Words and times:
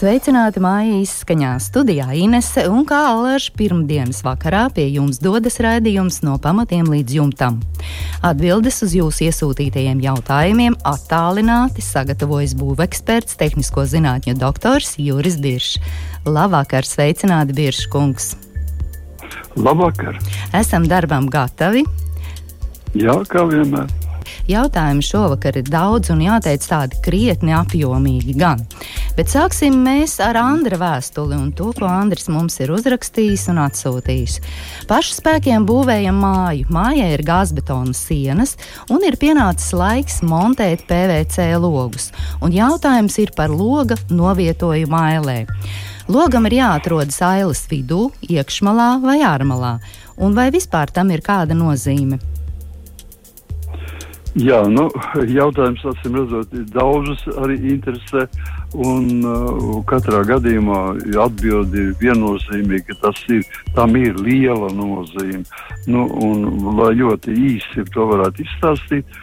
Sveicināti 0.00 0.62
māja 0.64 0.94
izskaņā 1.02 1.50
studijā 1.60 2.06
Inese 2.16 2.62
un 2.72 2.86
kā 2.88 3.02
alaž 3.10 3.50
pirmdienas 3.52 4.22
vakarā 4.24 4.62
pie 4.72 4.86
jums 4.94 5.18
dodas 5.20 5.58
raidījums 5.60 6.22
no 6.24 6.38
pamatiem 6.40 6.88
līdz 6.88 7.18
jumtam. 7.18 7.58
Atbildes 8.24 8.80
uz 8.86 8.94
jūsu 8.96 9.26
iesūtītajiem 9.26 10.00
jautājumiem 10.00 10.78
attālināti 10.88 11.84
sagatavojas 11.84 12.56
būveksperts, 12.56 13.36
tehnisko 13.36 13.84
zinātņu 13.92 14.38
doktors 14.40 14.94
Juris 14.96 15.36
Biršs. 15.36 15.76
Labvakar, 16.24 16.88
sveicināti 16.88 17.60
Biršs 17.60 17.92
kungs! 17.92 18.32
Labvakar! 19.60 20.16
Esam 20.56 20.88
darbam 20.88 21.28
gatavi! 21.28 21.84
Jā, 22.96 23.20
kā 23.28 23.44
vienmēr! 23.52 24.00
Jautājumi 24.50 25.04
šovakar 25.04 25.60
ir 25.60 25.68
daudz 25.68 26.10
un 26.10 26.22
jāteic 26.24 26.64
tādi 26.66 26.98
krietni 27.04 27.52
apjomīgi 27.54 28.34
gan. 28.40 28.64
Bet 29.18 29.32
sāksim 29.32 29.74
mēs 29.84 30.16
ar 30.22 30.38
Andra 30.40 30.78
vēstuli 30.80 31.36
un 31.36 31.50
to, 31.56 31.70
ko 31.76 31.88
Andris 31.90 32.28
mums 32.30 32.60
ir 32.62 32.70
uzrakstījis 32.74 33.48
un 33.52 33.60
atsūtījis. 33.64 34.38
Pašu 34.90 35.16
spēkiem 35.18 35.66
būvējam 35.68 36.18
māju. 36.22 36.68
Mājai 36.72 37.10
ir 37.16 37.24
gāzbetona 37.26 37.94
sienas 37.96 38.56
un 38.90 39.04
ir 39.06 39.18
pienācis 39.20 39.74
laiks 39.76 40.20
montēt 40.26 40.86
PVC 40.88 41.50
logus. 41.60 42.10
Un 42.40 42.54
jautājums 42.54 43.18
ir 43.22 43.34
par 43.36 43.52
loga 43.52 43.98
novietojumu 44.08 45.00
ailē. 45.02 45.38
Logam 46.10 46.48
ir 46.48 46.56
jāatrodas 46.58 47.20
ailes 47.22 47.66
vidū, 47.70 48.08
iekšmalā 48.26 48.96
vai 49.02 49.20
ārmalā, 49.22 49.76
un 50.18 50.34
vai 50.34 50.48
vispār 50.54 50.90
tam 50.90 51.12
ir 51.14 51.22
kāda 51.22 51.54
nozīme? 51.54 52.18
Jā, 54.38 54.60
nu, 54.70 54.84
jautājums, 55.26 55.82
acīm 55.90 56.14
redzot, 56.20 56.52
daudzus 56.70 57.24
arī 57.42 57.56
interesē. 57.72 58.28
Un 58.78 59.24
uh, 59.26 59.80
katrā 59.90 60.20
gadījumā 60.28 60.78
atbildi 61.18 61.80
ir 61.82 61.96
viennozīmīga, 61.98 62.94
tas 63.02 63.18
ir, 63.34 63.42
tam 63.74 63.96
ir 63.98 64.14
liela 64.22 64.68
nozīme. 64.70 65.42
Nu, 65.90 66.04
un, 66.22 66.44
lai 66.78 66.92
ļoti 67.00 67.34
īsi 67.34 67.82
to 67.90 68.06
varētu 68.12 68.44
izstāstīt, 68.44 69.18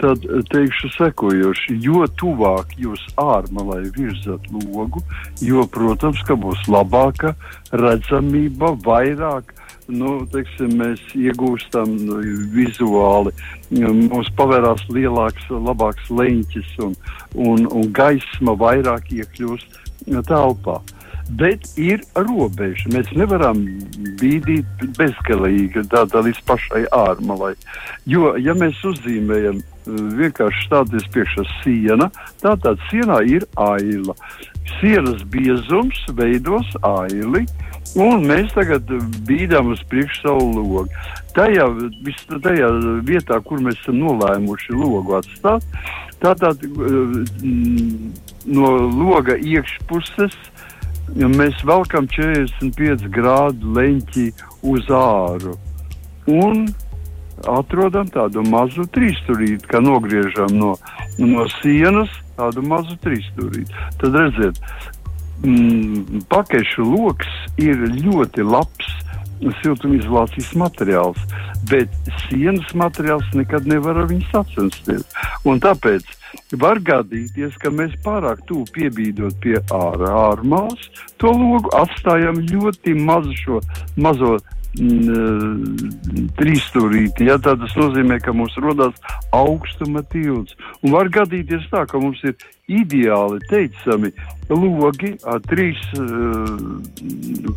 tad 0.00 0.24
teikšu 0.48 0.88
sekojoši, 0.94 1.76
jo 1.84 2.06
tuvāk 2.16 2.72
jūs 2.80 3.02
ārmalai 3.20 3.82
virzat 3.92 4.48
logu, 4.54 5.04
jo, 5.44 5.66
protams, 5.68 6.24
ka 6.24 6.38
būs 6.40 6.64
labāka 6.72 7.34
redzamība, 7.76 8.72
vairāk 8.88 9.52
nu, 9.92 10.16
teiksim, 10.32 10.76
mēs 10.80 11.02
iegūstam 11.14 11.94
nu, 12.08 12.18
vizuāli. 12.54 13.32
Mums 13.70 14.30
pavērās 14.38 14.84
lielāks, 14.92 15.48
labāks 15.50 16.10
leņķis 16.10 16.76
un, 16.86 16.98
un, 17.34 17.66
un 17.70 17.88
gaisma 17.94 18.56
vairāk 18.58 19.12
iekļūst 19.20 19.80
telpā. 20.28 20.80
Bet 21.26 21.64
ir 21.74 22.04
robeža. 22.14 22.86
Mēs 22.94 23.08
nevaram 23.18 23.64
bīdīt 24.20 24.84
bezgalīgi 24.94 25.82
tādā 25.90 26.22
līdz 26.22 26.42
pašai 26.46 26.84
ārmalai. 26.94 27.56
Jo, 28.06 28.36
ja 28.38 28.54
mēs 28.54 28.78
uzzīmējam 28.86 29.58
vienkārši 29.86 30.68
stāties 30.68 31.08
priekšā 31.14 31.46
siena, 31.64 32.10
tad 32.42 32.66
sienā 32.90 33.24
ir 33.26 33.46
aila. 33.58 34.14
Sienas 34.76 35.22
biezums 35.32 35.98
veidos 36.14 36.70
aili, 36.86 37.42
Un 37.94 38.26
mēs 38.28 38.50
tagad 38.56 38.90
bīdām 39.28 39.70
uz 39.72 39.82
priekšu 39.90 40.22
savu 40.24 40.48
logu. 40.56 40.86
Tajā, 41.36 41.68
vis, 42.04 42.18
tajā 42.44 42.68
vietā, 43.06 43.38
kur 43.44 43.62
mēs 43.64 43.78
esam 43.82 44.00
nolēmuši 44.02 44.76
logu 44.76 45.16
atstāt, 45.20 45.64
tātad 46.20 46.64
mm, 46.66 48.10
no 48.50 48.72
loga 48.90 49.36
iekšpuses 49.36 50.34
mēs 51.14 51.62
velkam 51.64 52.08
45 52.10 53.06
grādu 53.14 53.76
leņķi 53.76 54.26
uz 54.66 54.90
āru. 54.90 55.54
Un 56.26 56.66
atrodam 57.46 58.08
tādu 58.10 58.42
mazu 58.48 58.86
trīsstūrīti, 58.92 59.68
kā 59.70 59.80
nogriežam 59.84 60.50
no, 60.56 60.74
no 61.20 61.46
sienas 61.60 62.10
tādu 62.36 62.64
mazu 62.66 62.96
trīsstūrīti. 63.04 63.84
Tad 64.00 64.16
redziet, 64.18 64.60
mm, 65.44 66.22
pakešu 66.30 66.86
lokus 66.86 67.34
ir 67.60 67.82
ļoti 67.98 68.46
labs 68.46 68.94
siltumizolācijas 69.60 70.52
materiāls, 70.56 71.18
bet 71.70 71.92
sienas 72.24 72.70
materiāls 72.74 73.26
nekad 73.36 73.66
nevar 73.68 73.98
ar 74.00 74.08
viņu 74.10 74.24
sacensties. 74.30 75.04
Un 75.44 75.60
tāpēc 75.60 76.08
var 76.60 76.80
gadīties, 76.84 77.56
ka 77.60 77.72
mēs 77.74 77.94
pārāk 78.04 78.42
tuvu 78.48 78.66
piebīdot 78.76 79.36
pie 79.42 79.58
ārā 79.74 80.12
ārmās, 80.32 80.88
to 81.20 81.32
logu 81.32 81.72
atstājam 81.76 82.40
ļoti 82.50 82.96
mazu 82.96 83.36
šo 83.42 83.60
mazo 83.96 84.36
trīsstūrīti. 86.36 87.26
Ja, 87.30 87.38
tas 87.40 87.76
nozīmē, 87.78 88.18
ka 88.20 88.32
mums 88.36 88.56
rodas 88.60 88.94
augstuma 89.32 90.02
tilts. 90.12 90.56
Un 90.82 90.92
var 90.92 91.08
gadīties 91.12 91.64
tā, 91.72 91.86
ka 91.88 91.98
mums 92.02 92.20
ir 92.26 92.36
ideāli 92.66 93.38
teicami 93.46 94.10
logi 94.50 95.12
ar 95.26 95.40
trīs 95.46 95.78
uh, 95.98 96.56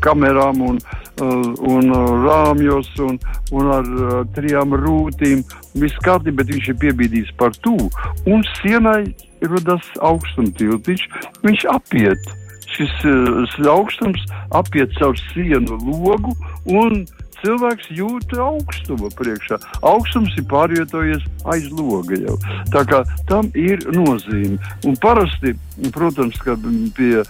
kamerām 0.06 0.62
un, 0.62 0.80
uh, 1.22 1.50
un 1.70 1.92
rāmjos 2.26 2.90
un, 3.04 3.20
un 3.52 3.72
ar 3.74 3.86
uh, 3.86 4.20
trijām 4.38 4.76
rūtīm. 4.78 5.44
Viss 5.80 6.04
kārtībā, 6.06 6.44
bet 6.44 6.54
viņš 6.54 6.70
ir 6.72 6.82
piebīdīts 6.86 7.36
par 7.40 7.52
tuvu. 7.66 7.90
Un 8.30 8.46
sienai 8.60 9.14
rodas 9.44 9.86
augstuma 10.00 10.52
tiltiņš, 10.60 11.08
viņš 11.44 11.68
apiet 11.74 12.32
šis 12.70 12.92
uh, 13.10 13.68
augstums 13.72 14.22
apiet 14.56 14.94
caur 15.00 15.18
sienu 15.34 15.78
logu 15.84 16.36
un 16.66 17.04
cilvēks 17.44 17.90
jūt 17.96 18.34
augstumu 18.40 19.10
priekšā. 19.16 19.60
Augstums 19.86 20.36
ir 20.40 20.46
pārvietojies 20.52 21.24
aiz 21.54 21.70
loga 21.72 22.18
jau. 22.20 22.36
Tā 22.74 22.84
kā 22.90 23.02
tam 23.30 23.50
ir 23.58 23.84
nozīme. 23.96 24.60
Un 24.88 24.98
parasti, 25.02 25.56
protams, 25.96 26.38
ka 26.44 26.58
pie, 26.98 27.24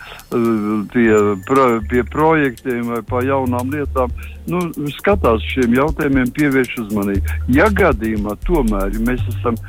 pie, 0.94 1.10
pie 1.92 2.04
projektiem 2.14 2.94
vai 2.94 3.02
pa 3.06 3.24
jaunām 3.26 3.74
lietām 3.74 4.14
nu, 4.50 4.64
skatās 4.98 5.46
šiem 5.54 5.78
jautājumiem, 5.78 6.34
pievērš 6.38 6.78
uzmanību. 6.86 7.40
Ja 7.54 7.70
gadījumā 7.70 8.38
tomēr 8.48 8.98
mēs 9.06 9.22
esam 9.36 9.60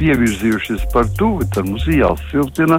pievirzījušies 0.00 0.90
par 0.94 1.10
tuvu, 1.18 1.46
tad 1.54 1.66
mums 1.66 1.88
jāsiltina 1.90 2.78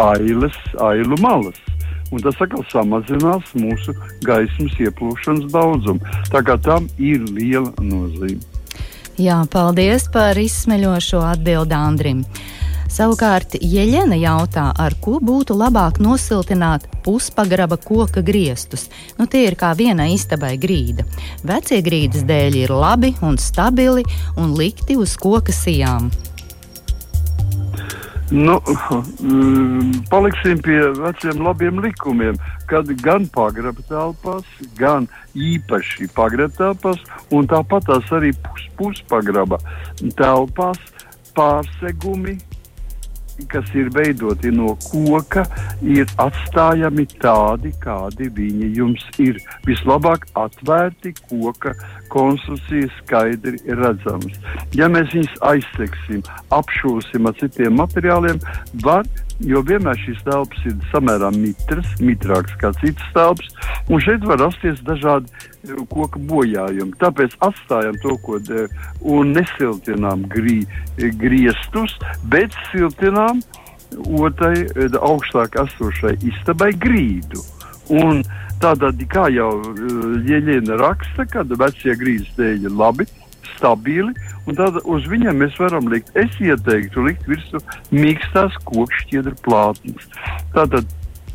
ailes, 0.00 0.56
ailu 0.80 1.18
malas 1.20 1.67
un 2.12 2.22
tas 2.24 2.38
atkal 2.42 2.64
samazinās 2.72 3.54
mūsu 3.58 3.94
gaismas 4.26 4.76
ieplūšanas 4.82 5.50
daudzumu. 5.52 6.14
Tā 6.32 6.44
kā 6.46 6.58
tam 6.62 6.88
ir 6.98 7.26
liela 7.32 7.72
nozīme. 7.80 8.40
Jā, 9.18 9.40
paldies 9.50 10.06
par 10.14 10.38
izsmeļošo 10.38 11.24
atbildi 11.26 11.74
Andrim. 11.74 12.22
Savukārt, 12.88 13.58
Jeļena 13.60 14.16
jautā, 14.16 14.70
ar 14.72 14.94
ko 15.02 15.18
būtu 15.20 15.52
labāk 15.58 15.98
nosiltināt 16.00 16.86
puspagraba 17.04 17.76
koka 17.82 18.22
griestus. 18.24 18.86
Nu, 19.18 19.26
tie 19.26 19.44
ir 19.50 19.58
kā 19.60 19.74
viena 19.76 20.06
istabai 20.08 20.54
grīda. 20.56 21.04
Vecie 21.44 21.82
grīdas 21.84 22.24
dēļ 22.30 22.62
ir 22.62 22.72
labi 22.72 23.12
un 23.20 23.36
stabili 23.42 24.06
un 24.40 24.56
likti 24.56 24.96
uz 24.96 25.18
koka 25.20 25.52
sijām. 25.52 26.08
Nu, 28.30 28.60
mm, 29.22 29.92
paliksim 30.10 30.60
pie 30.60 30.80
veciem 31.00 31.40
labiem 31.40 31.80
likumiem, 31.80 32.36
kad 32.68 32.90
gan 33.00 33.24
pagraba 33.32 33.84
telpās, 33.88 34.44
gan 34.76 35.08
īpaši 35.32 36.10
pagraba 36.12 36.52
telpās, 36.58 37.00
un 37.32 37.48
tāpat 37.48 37.88
arī 37.96 38.34
pus, 38.44 38.66
puspagraba 38.76 39.56
telpās 40.20 40.82
pārsegumi 41.32 42.36
kas 43.52 43.68
ir 43.78 43.90
veidoti 43.94 44.50
no 44.54 44.74
koka, 44.88 45.44
ir 45.82 46.08
atstājami 46.20 47.06
tādi, 47.22 47.72
kādi 47.82 48.30
viņi 48.34 48.72
jums 48.78 49.04
ir. 49.22 49.38
Vislabāk 49.66 50.26
atvērti 50.38 51.14
koka 51.28 51.74
konstrukcijas 52.12 52.92
skaidri 53.02 53.60
redzamas. 53.78 54.36
Ja 54.76 54.88
mēs 54.92 55.12
viņus 55.14 55.40
aizseksim, 55.52 56.24
apšūsim 56.54 57.28
ar 57.28 57.38
citiem 57.40 57.78
materiāliem, 57.78 58.40
var 58.84 59.06
jo 59.44 59.62
vienmēr 59.66 59.98
šīs 60.02 60.24
telpas 60.26 60.64
ir 60.68 60.74
samērā 60.92 61.30
mitras, 61.36 61.90
mitrākas 62.02 62.56
kā 62.60 62.72
citas 62.80 63.12
telpas, 63.14 63.52
un 63.88 64.02
šeit 64.02 64.26
var 64.26 64.42
rasties 64.42 64.80
dažādi 64.86 65.30
eh, 65.30 65.76
koku 65.92 66.22
bojājumi. 66.30 66.96
Tāpēc 67.02 67.38
atstājam 67.46 68.00
to, 68.02 68.16
ko 68.24 68.40
dēļ, 68.48 68.74
un 69.14 69.32
nesiltinām 69.36 70.26
grī, 70.32 70.60
griestus, 71.20 71.94
bet 72.32 72.56
siltinām 72.72 73.44
otrai 74.18 74.66
augstāk 75.00 75.56
esošai 75.62 76.18
istabai 76.28 76.74
grīdu. 76.76 77.40
Un 77.88 78.20
Tātad, 78.58 78.98
kā 79.06 79.28
jau 79.30 79.52
Jēlēna 80.26 80.80
raksta, 80.80 81.22
kad 81.30 81.52
vecie 81.60 81.94
grīzes 81.98 82.32
dēļ 82.34 82.64
ir 82.66 82.72
labi, 82.74 83.04
stabili, 83.58 84.14
un 84.46 84.58
tad 84.58 84.80
uz 84.84 85.08
viņiem 85.10 85.42
mēs 85.42 85.58
varam 85.60 85.90
likt, 85.92 86.14
es 86.18 86.38
ieteiktu 86.40 87.04
likt 87.08 87.28
virsū 87.28 87.60
mīkstās 87.92 88.56
kokšķiedra 88.70 89.36
plātnes. 89.44 90.08
Tātad 90.54 90.88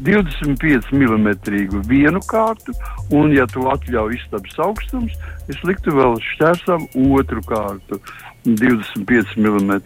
25 0.04 0.92
mm 0.92 1.30
vienu 1.88 2.20
kārtu, 2.28 2.74
un, 3.14 3.32
ja 3.36 3.46
tu 3.48 3.68
atļauj 3.72 4.18
istabas 4.18 4.60
augstums, 4.66 5.16
es 5.52 5.60
liktu 5.68 5.94
vēl 5.96 6.20
šķērsām 6.34 6.88
otru 7.14 7.44
kārtu. 7.48 8.02
25 8.44 9.38
mm. 9.40 9.78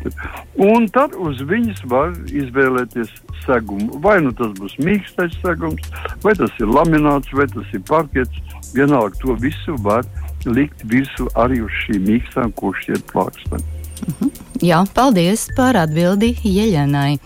Un 0.65 0.87
tad 0.89 1.13
uz 1.21 1.43
viņas 1.45 1.83
var 1.91 2.15
izvēlēties 2.25 3.11
segumu. 3.45 3.99
Vai 4.01 4.17
nu 4.25 4.31
tas 4.33 4.55
būs 4.57 4.79
mīkstais 4.81 5.37
segums, 5.43 5.91
vai 6.23 6.33
tas 6.39 6.53
ir 6.57 6.71
lamināts, 6.73 7.29
vai 7.37 7.45
tas 7.53 7.75
ir 7.77 7.83
parkets. 7.85 8.41
Vienalga 8.73 9.13
to 9.21 9.37
visu 9.41 9.77
var 9.85 10.07
likt 10.47 10.83
virsū 10.89 11.27
arī 11.35 11.61
uz 11.65 11.73
šīm 11.83 12.07
mīkstām, 12.07 12.53
ko 12.57 12.73
šķiet 12.81 13.07
plākstām. 13.11 13.63
Mhm. 14.07 14.31
Jā, 14.65 14.81
paldies 14.93 15.47
par 15.57 15.77
atbildi 15.77 16.31
Jeļenai. 16.41 17.19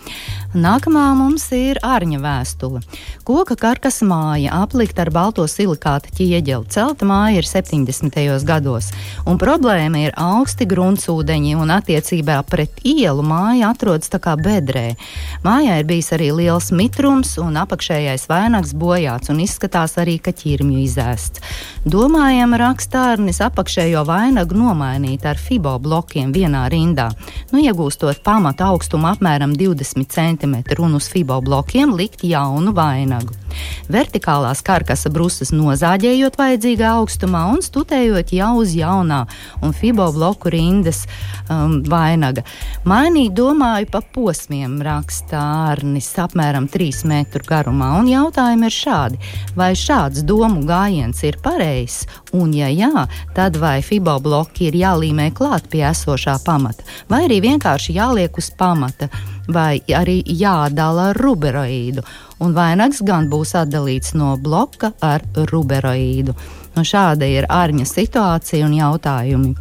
Nākamā 0.52 1.14
mums 1.16 1.46
ir 1.56 1.78
ārņa 1.80 2.18
vēstule. 2.20 2.82
Koka 3.24 3.54
karkas 3.56 4.02
māja 4.04 4.52
aplikta 4.60 5.06
ar 5.06 5.10
balto 5.14 5.46
silikāta 5.48 6.10
ķieģeli. 6.12 6.68
Celta 6.68 7.06
māja 7.08 7.40
ir 7.40 7.48
70. 7.48 8.18
gados, 8.44 8.90
un 9.24 9.40
problēma 9.40 10.02
ir 10.02 10.12
augsti 10.20 10.66
gruntsūdeņi, 10.68 11.54
un 11.56 11.72
attiecībā 11.72 12.36
pret 12.44 12.82
ielu 12.84 13.24
māja 13.24 13.70
atrodas 13.72 14.12
tā 14.12 14.20
kā 14.20 14.34
bedrē. 14.36 14.90
Mājā 15.40 15.78
ir 15.80 15.88
bijis 15.88 16.12
arī 16.18 16.28
liels 16.36 16.68
mitrums, 16.68 17.38
un 17.40 17.56
apakšējais 17.62 18.28
vainags 18.28 18.74
bojāts, 18.76 19.32
un 19.32 19.40
izskatās 19.40 19.96
arī, 20.04 20.18
ka 20.20 20.36
ķirmju 20.36 20.84
izēsts. 20.84 21.40
Domājam, 21.88 22.52
rakstārnis 22.60 23.40
apakšējo 23.48 24.04
vainagu 24.04 24.60
nomainīt 24.60 25.24
ar 25.24 25.40
fibo 25.40 25.78
blokiem 25.80 26.36
vienā 26.36 26.68
rindā, 26.68 27.08
nu, 27.56 27.64
iegūstot 27.64 28.20
pamata 28.20 28.68
augstumu 28.68 29.08
apmēram 29.14 29.56
20 29.56 30.12
cm 30.12 30.41
cm 30.42 30.78
un 30.78 30.94
uz 30.94 31.08
fibo 31.08 31.40
blokiem 31.40 31.96
likt 31.96 32.24
jaunu 32.24 32.74
vainagu. 32.74 33.41
Vertikālās 33.92 34.62
karkasa 34.64 35.10
brusas 35.12 35.52
nozāģējot 35.54 36.38
vajadzīgā 36.40 36.92
augstumā 36.98 37.44
un 37.52 37.62
studējot 37.64 38.32
jau 38.36 38.52
uz 38.62 38.74
jaunā 38.76 39.22
un 39.62 39.74
fibo 39.76 40.08
bloku 40.14 40.52
rindas 40.54 41.04
um, 41.48 41.80
vainaga. 41.88 42.44
Mainīt 42.88 43.34
domāju 43.36 43.90
pa 43.92 44.02
posmiem 44.14 44.78
rakstā 44.84 45.42
Arnis 45.72 46.10
apmēram 46.22 46.68
3 46.72 47.04
metru 47.10 47.44
garumā 47.48 47.92
un 48.00 48.10
jautājumi 48.10 48.68
ir 48.68 48.76
šādi. 48.78 49.22
Vai 49.58 49.72
šāds 49.78 50.24
domu 50.26 50.64
gājiens 50.68 51.22
ir 51.26 51.38
pareizs? 51.42 52.06
Un 52.32 52.54
ja 52.56 52.70
jā, 52.72 53.06
tad 53.36 53.58
vai 53.60 53.80
fibo 53.84 54.16
bloki 54.22 54.70
ir 54.70 54.80
jālīmē 54.82 55.30
klāt 55.36 55.68
pie 55.72 55.84
esošā 55.90 56.38
pamata 56.46 56.86
vai 57.12 57.26
arī 57.26 57.40
vienkārši 57.44 57.96
jāliek 57.98 58.38
uz 58.38 58.50
pamata? 58.58 59.10
vai 59.52 59.80
arī 59.90 60.20
jādala 60.38 61.08
ar 61.10 61.18
ruberoīdu, 61.18 62.04
un 62.42 62.54
vainags 62.56 63.02
gan 63.06 63.28
būs 63.32 63.54
atdalīts 63.58 64.16
no 64.18 64.34
bloka 64.36 64.92
ar 65.00 65.24
ruberoīdu. 65.52 66.34
Nu, 66.76 66.84
šāda 66.86 67.28
ir 67.28 67.46
ārņa 67.52 67.86
situācija 67.88 68.66
un 68.66 68.78
jautājumi. 68.78 69.52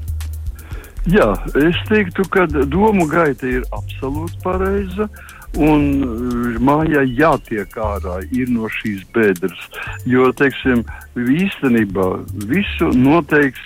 Jā, 1.10 1.32
es 1.58 1.78
teiktu, 1.90 2.28
ka 2.30 2.46
domu 2.70 3.08
gaita 3.10 3.48
ir 3.50 3.64
absolūti 3.74 4.38
pareiza. 4.44 5.10
Un 5.60 5.82
uh, 6.06 6.60
mājā 6.64 7.02
jātiek 7.04 7.74
ārā 7.76 8.22
no 8.54 8.70
šīs 8.72 9.02
bedres. 9.12 9.66
Jo, 10.08 10.30
teiksim, 10.32 10.86
īstenībā 11.18 12.08
visu 12.48 12.88
noteiks 12.96 13.60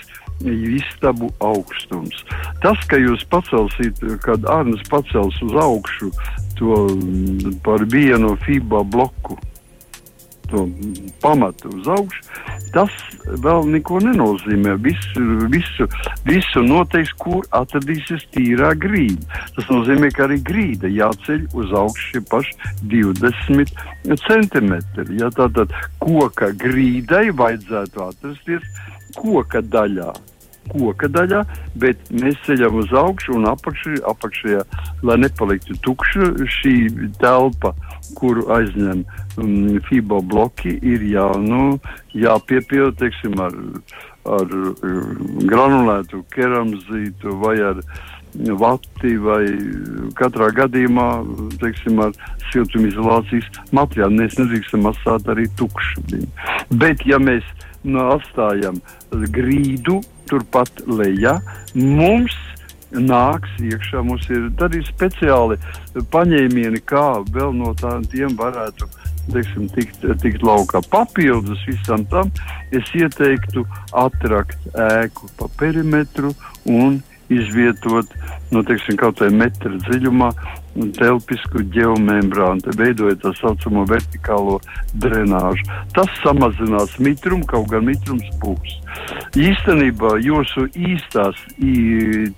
istabu 0.44 1.30
augstums. 1.40 2.24
Tas, 2.64 2.80
ka 2.90 2.98
jūs 2.98 3.24
pacelsiet, 3.30 4.02
kad 4.24 4.48
Arnēs 4.50 4.84
pacels 4.90 5.38
uz 5.46 5.54
augšu 5.54 6.12
to 6.60 6.86
par 7.66 7.86
vienu 7.92 8.36
FIBA 8.46 8.84
bloku, 8.84 9.38
to 10.50 10.68
pamatu 11.22 11.72
uz 11.74 11.88
augšu, 11.90 12.22
tas 12.74 12.92
vēl 13.44 13.66
neko 13.74 14.00
nenozīmē. 14.04 14.76
Visu, 14.84 15.24
visu, 15.52 15.88
visu 16.28 16.64
noteiks, 16.66 17.14
kur 17.22 17.48
atradīsies 17.56 18.28
tīrā 18.36 18.74
grīda. 18.78 19.42
Tas 19.56 19.72
nozīmē, 19.72 20.12
ka 20.14 20.28
arī 20.28 20.38
grīda 20.46 20.92
jāceļ 20.92 21.48
uz 21.58 21.74
augšu 21.82 22.12
šie 22.12 22.24
paši 22.30 22.56
20 22.94 23.74
centimetri. 24.28 25.20
Ja, 25.22 25.32
tātad 25.34 25.74
koka 26.04 26.52
grīdai 26.62 27.30
vajadzētu 27.34 28.08
atrasties 28.10 28.70
koka 29.18 29.64
daļā. 29.64 30.14
Koka 30.70 31.10
daļā, 31.12 31.44
bet 31.82 32.00
mēs 32.10 32.40
ceļam 32.48 32.80
uz 32.82 32.94
augšu 32.96 33.36
un 33.38 33.46
apakšā, 33.52 34.00
apakšējā, 34.12 34.64
lai 35.06 35.18
nepaliktu 35.22 35.78
tukša 35.86 36.32
šī 36.58 36.76
telpa, 37.22 37.76
kuru 38.18 38.48
aizņem 38.56 39.04
um, 39.42 39.78
FIBO 39.88 40.22
bloki, 40.26 40.76
ir 40.82 41.06
jā, 41.10 41.28
nu, 41.42 41.78
jāpiepilda, 42.18 42.96
teiksim, 43.04 43.38
ar, 43.42 43.56
ar 44.26 44.58
granulētu 45.46 46.24
keramzītu 46.34 47.38
vai 47.44 47.58
ar 47.72 47.82
vati 48.60 49.16
vai 49.22 49.44
katrā 50.20 50.50
gadījumā, 50.56 51.10
teiksim, 51.62 52.02
ar 52.04 52.16
siltumizolācijas 52.52 53.48
materiālu. 53.76 54.20
Mēs 54.20 54.38
nedrīkstam 54.40 54.90
atstāt 54.92 55.30
arī 55.32 55.48
tukšu. 55.60 56.04
Bet, 56.76 57.06
ja 57.08 57.20
mēs 57.22 57.48
nu, 57.84 58.02
atstājam 58.16 58.82
grīdu 59.12 60.02
turpat 60.30 60.84
lejā, 60.88 61.38
mums 61.76 62.36
nāks 62.96 63.52
iekšā. 63.60 64.04
Mums 64.06 64.28
ir 64.32 64.48
arī 64.64 64.84
speciāli 64.88 65.58
paņēmieni, 66.14 66.82
kā 66.88 67.22
vēl 67.34 67.54
no 67.56 67.74
tādiem 67.80 68.38
varētu 68.40 68.88
teiksim, 69.34 69.68
tikt, 69.74 70.06
tikt 70.22 70.46
laukā. 70.46 70.82
Papildus 70.92 71.64
visam 71.68 72.06
tam 72.12 72.32
es 72.76 72.88
ieteiktu 72.96 73.66
atrakt 73.96 74.70
ēku 74.74 75.30
pa 75.40 75.50
perimetru 75.60 76.34
un 76.70 77.02
izvietot 77.30 78.12
nu, 78.52 78.64
teiksim, 78.64 78.98
kaut 79.00 79.20
vai 79.20 79.32
metra 79.34 79.72
dziļumā 79.88 80.30
telpisku 80.98 81.64
geomembrānu, 81.74 82.74
veidojot 82.78 83.22
tā 83.24 83.32
saucamo 83.40 83.86
vertikālo 83.90 84.60
drenāžu. 85.02 85.64
Tas 85.96 86.12
samazinās 86.22 86.98
mitrumu, 87.04 87.48
kaut 87.50 87.70
gan 87.72 87.88
mitrums 87.88 88.28
būs. 88.42 88.76
Īstenībā 89.40 90.18
jūsu 90.24 90.68
īstās 90.76 91.40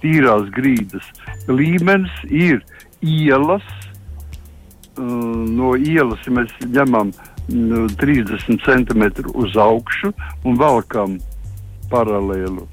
tīrās 0.03 0.47
grīdas 0.55 1.11
līmenis 1.49 2.13
ir 2.29 2.61
ielas. 3.01 3.65
No 4.97 5.75
ielas, 5.77 6.23
ja 6.25 6.33
mēs 6.39 6.53
ņemam 6.65 7.11
30 7.47 8.63
cm 8.65 9.03
uz 9.33 9.59
augšu 9.61 10.13
un 10.45 10.57
valkam 10.57 11.19
paralēlu 11.91 12.65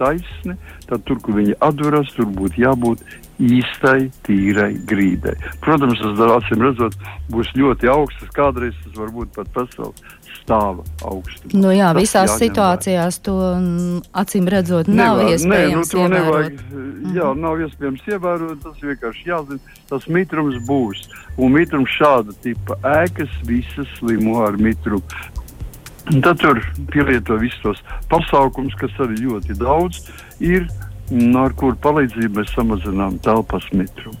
taisni, 0.00 0.56
tad 0.88 1.04
tur, 1.08 1.20
kur 1.22 1.38
viņi 1.38 1.58
atveras, 1.62 2.12
tur 2.16 2.30
būtu 2.34 2.64
jābūt 2.64 3.04
īstai, 3.40 4.10
tīrai 4.26 4.72
grīdai. 4.88 5.36
Protams, 5.64 6.00
tas 6.02 6.20
acīm 6.36 6.64
redzot, 6.64 6.96
būs 7.32 7.52
ļoti 7.56 7.88
augsts. 7.92 8.32
Kādreiz 8.36 8.76
tas 8.84 8.96
var 9.00 9.12
būt 9.14 9.32
pat 9.36 9.52
pasaules 9.54 10.18
stāva 10.40 10.84
augstums. 11.06 11.54
Nu 11.54 11.72
jā, 11.72 11.92
tas 11.94 12.02
visās 12.02 12.36
situācijās 12.40 13.20
to 13.26 13.36
acīm 14.22 14.48
redzot 14.50 14.90
nav 14.90 15.20
Nevar, 15.20 15.32
iespējams 15.34 15.94
nē, 15.94 16.00
nu, 16.00 16.08
nevajag, 16.14 16.62
mm. 16.70 17.10
Jā, 17.16 17.32
nav 17.38 17.60
iespējams 17.64 18.08
ievērot, 18.10 18.62
tas 18.64 18.84
vienkārši 18.84 19.28
jāzina, 19.30 19.76
tas 19.90 20.06
mitrums 20.10 20.58
būs. 20.68 21.06
Un 21.40 21.54
mitrums 21.56 21.92
šāda 21.96 22.34
tipa 22.44 22.78
ēkas 23.00 23.32
visas 23.48 23.90
slimo 23.98 24.40
ar 24.46 24.58
mitrumu. 24.60 25.06
Un 26.10 26.22
tad 26.24 26.40
tur 26.42 26.58
pielieto 26.90 27.36
visus 27.38 27.60
tos 27.62 27.82
pasākumus, 28.10 28.74
kas 28.80 28.94
arī 29.04 29.20
ļoti 29.22 29.54
daudz 29.60 30.02
ir, 30.42 30.66
ar 31.38 31.54
kuru 31.58 31.78
palīdzību 31.84 32.40
mēs 32.40 32.54
samazinām 32.56 33.18
telpas 33.22 33.66
mitrumu. 33.72 34.18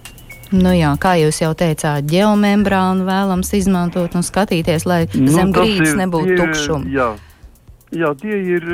Nu 0.50 0.72
jā, 0.74 0.90
kā 0.98 1.14
jūs 1.14 1.38
jau 1.44 1.52
teicāt, 1.54 2.06
geomembrānu 2.10 3.06
vēlams 3.06 3.52
izmantot 3.54 4.16
un 4.18 4.24
skatīties, 4.26 4.86
lai 4.86 5.04
nu, 5.14 5.30
zem 5.30 5.52
grīdas 5.54 5.94
nebūtu 5.98 6.38
tukšuma. 6.40 6.90
Jā, 6.90 7.10
jā, 7.94 8.10
tie 8.18 8.38
ir 8.56 8.66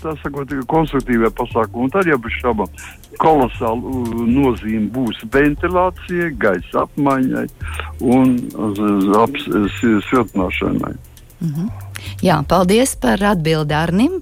tā 0.00 0.14
sakot, 0.22 0.54
konstruktīvie 0.72 1.28
pasākumi. 1.36 1.84
Un 1.84 1.92
tad 1.92 2.08
jau 2.08 2.16
bez 2.24 2.38
šaubām 2.40 2.72
kolosāla 3.20 3.92
nozīme 4.24 4.88
būs 4.94 5.20
ventilācijai, 5.32 6.32
gaisa 6.40 6.86
apmaiņai 6.86 7.44
un 8.00 8.38
siltināšanai. 10.08 10.96
Mm 11.38 11.52
-hmm. 11.52 11.87
Jā, 12.24 12.40
paldies 12.48 12.96
par 13.00 13.22
atbildi 13.34 13.74
Arnim. 13.74 14.18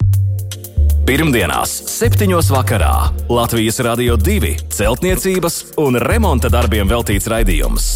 Pirmdienās, 1.06 1.70
7. 1.86 2.26
vakarā 2.50 3.12
Latvijas 3.30 3.78
Rādio 3.78 4.16
2 4.18 4.56
celtniecības 4.74 5.60
un 5.78 6.00
remonta 6.02 6.50
darbiem 6.50 6.88
veltīts 6.90 7.28
raidījums. 7.30 7.86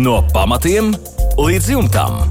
No 0.00 0.22
pamatiem 0.32 0.94
līdz 1.36 1.68
jumtam. 1.74 2.22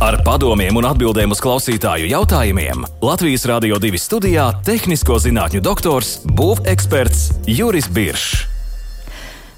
Ar 0.00 0.16
padomiem 0.24 0.80
un 0.80 0.88
atbildēm 0.88 1.36
uz 1.36 1.38
klausītāju 1.44 2.08
jautājumiem 2.10 2.82
Latvijas 3.04 3.44
Rādio 3.46 3.76
2 3.80 4.00
studijā- 4.00 4.48
tehnisko 4.68 5.20
zinātņu 5.20 5.60
doktors, 5.60 6.18
būveksperts 6.24 7.44
Juris 7.46 7.86
Biršs. 7.88 8.46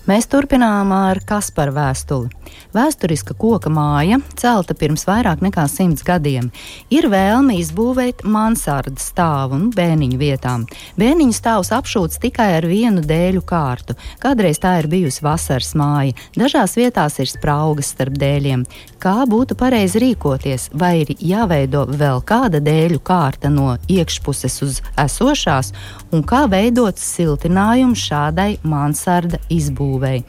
Mēs 0.07 0.29
turpinām 0.31 0.93
ar 0.95 1.19
Kasparu 1.27 1.73
vēstuli. 1.75 2.29
Vēsturiska 2.77 3.35
koka 3.39 3.71
māja, 3.73 4.19
celta 4.37 4.75
pirms 4.77 5.07
vairāk 5.09 5.41
nekā 5.45 5.65
simts 5.71 6.05
gadiem, 6.05 6.51
ir 6.93 7.09
vēlme 7.09 7.57
izbūvēt 7.61 8.25
mansardas 8.29 9.07
stāvu 9.13 9.57
un 9.57 9.71
bēniņu 9.73 10.19
vietām. 10.21 10.67
Bēniņu 11.01 11.37
stāvs 11.37 11.73
apšūts 11.77 12.21
tikai 12.21 12.51
ar 12.59 12.67
vienu 12.69 13.05
dēļu 13.07 13.43
kārtu. 13.49 13.97
Kādreiz 14.21 14.61
tā 14.61 14.75
ir 14.83 14.91
bijusi 14.93 15.25
vasaras 15.25 15.73
māja, 15.79 16.17
dažās 16.37 16.77
vietās 16.77 17.17
ir 17.23 17.31
spraugas 17.31 17.95
starp 17.95 18.19
dēļiem. 18.21 18.67
Kā 19.01 19.17
būtu 19.29 19.57
pareizi 19.59 20.03
rīkoties, 20.03 20.71
vai 20.75 20.93
ir 21.05 21.15
jāveido 21.17 21.87
vēl 21.89 22.23
kāda 22.27 22.61
dēļu 22.65 23.01
kārta 23.07 23.53
no 23.53 23.77
iekšpuses 23.89 24.61
uz 24.67 24.81
esošās, 25.01 25.73
un 26.13 26.25
kā 26.27 26.45
veidot 26.51 27.01
siltinājumu 27.01 27.97
šādai 27.97 28.57
mansarda 28.67 29.41
izbūvēšanai? 29.49 30.25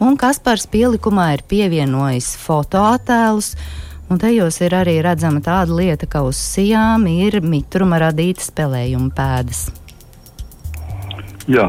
Un 0.00 0.16
Kaspars 0.16 0.64
pielikumā 0.72 1.26
ir 1.36 1.42
pievienojis 1.44 2.32
fotoattēlus. 2.40 3.52
Un 4.10 4.18
tajos 4.18 4.56
ir 4.64 4.72
arī 4.74 4.96
redzama 5.04 5.42
tāda 5.44 5.76
lieta, 5.76 6.08
ka 6.08 6.22
uz 6.24 6.40
sijām 6.40 7.04
ir 7.10 7.36
mitruma 7.44 8.00
radīta 8.00 8.42
spēlējuma 8.42 9.12
pēdas. 9.14 9.60
Jā, 11.52 11.68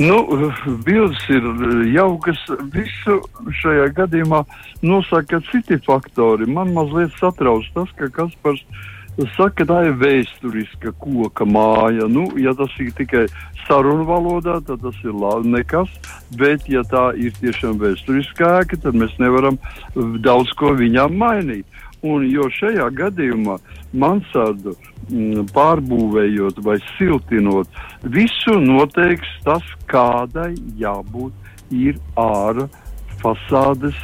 nu, 0.00 0.16
bildes 0.88 1.20
ir 1.28 1.46
jaukas. 1.92 2.40
Visu 2.72 3.20
šajā 3.60 3.90
gadījumā 4.00 4.40
nosaka 4.80 5.42
citi 5.52 5.76
faktori. 5.84 6.48
Man 6.48 6.72
mazliet 6.74 7.12
satrauc 7.20 7.68
tas, 7.76 7.92
ka 8.00 8.08
Kaspars 8.22 8.64
saka, 9.36 9.62
ka 9.62 9.66
tā 9.70 9.78
ir 9.88 9.94
vēsturiska 10.00 10.92
koka 11.00 11.46
māja. 11.48 12.08
Nu, 12.10 12.26
ja 12.40 12.52
tas 12.56 12.72
ir 12.82 12.92
tikai 12.96 13.24
sarunu 13.66 14.04
valodā, 14.08 14.58
tad 14.66 14.84
tas 14.84 14.98
ir 15.04 15.16
labi 15.16 15.54
nekas. 15.54 15.92
Bet, 16.36 16.68
ja 16.68 16.84
tā 16.86 17.08
ir 17.16 17.32
tiešām 17.40 17.80
vēsturiskā 17.80 18.52
ēka, 18.62 18.80
tad 18.84 18.98
mēs 18.98 19.16
nevaram 19.22 19.58
daudz 20.24 20.52
ko 20.60 20.74
viņām 20.76 21.16
mainīt. 21.16 21.66
Un, 22.04 22.26
jo 22.28 22.46
šajā 22.52 22.90
gadījumā 22.94 23.56
mansardu 23.96 24.76
mm, 25.08 25.46
pārbūvējot 25.56 26.60
vai 26.62 26.76
siltinot, 26.94 27.70
visu 28.04 28.58
noteiks 28.60 29.30
tas, 29.46 29.64
kādai 29.90 30.52
jābūt 30.78 31.32
ir 31.72 31.96
ārā 32.20 32.68
fasādes, 33.26 33.96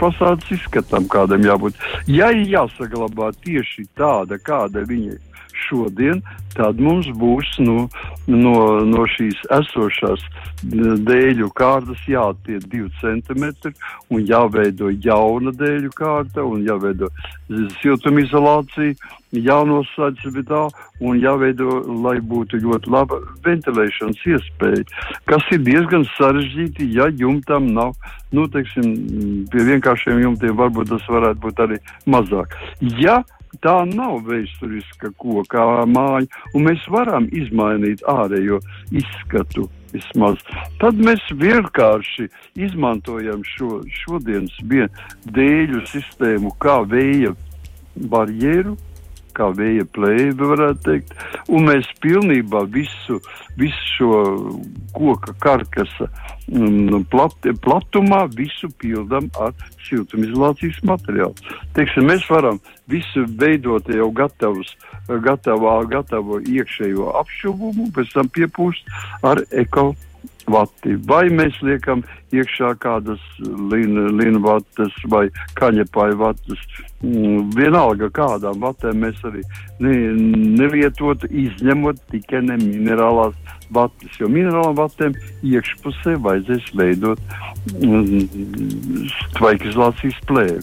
fasādes 0.00 0.54
izskatam, 0.56 1.06
kādam 1.10 1.44
jābūt. 1.46 1.78
Ja 2.10 2.32
ir 2.34 2.48
jāsaglabā 2.50 3.30
tieši 3.44 3.86
tāda, 3.98 4.40
kāda 4.42 4.82
viņa 4.88 5.14
ir 5.14 5.31
šodien, 5.72 6.20
tad 6.56 6.80
mums 6.80 7.08
būs 7.16 7.56
nu, 7.64 7.86
no, 8.28 8.56
no 8.84 9.06
šīs 9.08 9.40
esošās 9.56 10.24
dēļu 10.62 11.48
kārtas 11.56 12.04
jātiek 12.08 12.62
divi 12.68 12.90
centimetri 13.00 13.72
un 14.12 14.22
jāveido 14.28 14.92
jauna 14.92 15.54
dēļu 15.56 15.90
kārta 15.96 16.44
un 16.44 16.62
jāveido 16.66 17.08
siltumizolācija, 17.80 18.94
jānoslēdz 19.32 20.28
vidā 20.36 20.66
un 21.00 21.20
jāveido, 21.20 21.80
lai 22.04 22.18
būtu 22.20 22.60
ļoti 22.62 22.92
laba 22.92 23.18
ventilēšanas 23.46 24.26
iespēja, 24.28 24.84
kas 25.30 25.46
ir 25.56 25.64
diezgan 25.64 26.04
sarežģīti, 26.18 26.90
ja 26.98 27.08
jumtam 27.16 27.72
nav, 27.72 27.94
nu, 28.36 28.44
teiksim, 28.52 29.46
pie 29.52 29.68
vienkāršiem 29.72 30.20
jumtiem 30.26 30.58
varbūt 30.58 30.92
tas 30.92 31.08
varētu 31.08 31.46
būt 31.46 31.64
arī 31.64 31.80
mazāk. 32.04 32.58
Ja 33.00 33.22
tā 33.60 33.76
nav 33.88 34.22
vēsturiska 34.28 35.12
koka 35.20 35.84
māja, 35.90 36.26
un 36.54 36.66
mēs 36.68 36.84
varam 36.92 37.28
izmainīt 37.32 38.04
ārējo 38.08 38.60
izskatu. 38.90 39.68
Vismaz. 39.92 40.38
Tad 40.80 40.96
mēs 41.04 41.20
vienkārši 41.36 42.24
izmantojam 42.56 43.42
šo 43.44 43.82
šodienas 43.92 44.54
dēļu 45.36 45.82
sistēmu 45.90 46.54
kā 46.64 46.78
vēja 46.88 47.34
barjeru, 48.08 48.72
kā 49.36 49.48
vēja 49.56 49.86
plēve, 49.94 50.48
varētu 50.52 50.84
teikt. 50.86 51.14
Un 51.48 51.68
mēs 51.70 51.88
pilnībā 52.04 52.64
visu, 52.72 53.18
visu 53.60 53.88
šo 53.96 54.20
koka 54.96 55.34
karkasa 55.42 56.08
mm, 56.48 57.06
plat, 57.12 57.48
platumā 57.64 58.24
visu 58.36 58.70
pildam 58.82 59.30
ar 59.40 59.54
siltumizolācijas 59.88 60.80
materiālu. 60.88 61.34
Teiksim, 61.76 62.08
mēs 62.10 62.28
varam 62.30 62.60
visu 62.92 63.26
veidot 63.40 63.88
jau 63.92 64.08
gatavus, 64.14 64.76
gatavā, 65.08 65.80
gatavo 65.90 66.40
iekšējo 66.40 67.12
apšuvumu, 67.22 67.90
pēc 67.96 68.16
tam 68.16 68.32
piepūst 68.32 68.96
ar 69.26 69.44
eko 69.50 69.92
vati. 70.50 70.96
Vai 71.08 71.26
mēs 71.30 71.58
liekam 71.62 72.02
iekšā 72.32 72.72
kādas 72.82 73.22
līnijas 73.42 74.40
vatas 74.42 74.98
vai 75.12 75.26
kaņepāju 75.58 76.18
vatas. 76.20 76.66
Mm, 77.02 77.50
vienalga, 77.56 78.08
kādām 78.14 78.60
vatēm 78.62 79.02
mēs 79.02 79.18
arī 79.26 79.42
ne, 79.82 79.96
nelietotu, 80.60 81.26
izņemot 81.26 81.98
tikai 82.12 82.44
ne 82.46 82.58
minerālās 82.62 83.34
vatas, 83.74 84.18
jo 84.20 84.28
minerālām 84.32 84.76
vatēm 84.78 85.16
iekšpusē 85.46 86.16
vajadzēs 86.24 86.70
veidot 86.78 87.20
mm, 87.72 89.08
tvaikizolācijas 89.38 90.20
plēvi. 90.28 90.62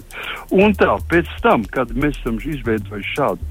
Un 0.55 0.73
tā, 0.77 0.95
pēc 1.11 1.29
tam, 1.43 1.65
kad 1.73 1.91
mēs 1.97 2.17
esam 2.21 2.39
izveidojuši 2.43 3.15
šādu 3.17 3.49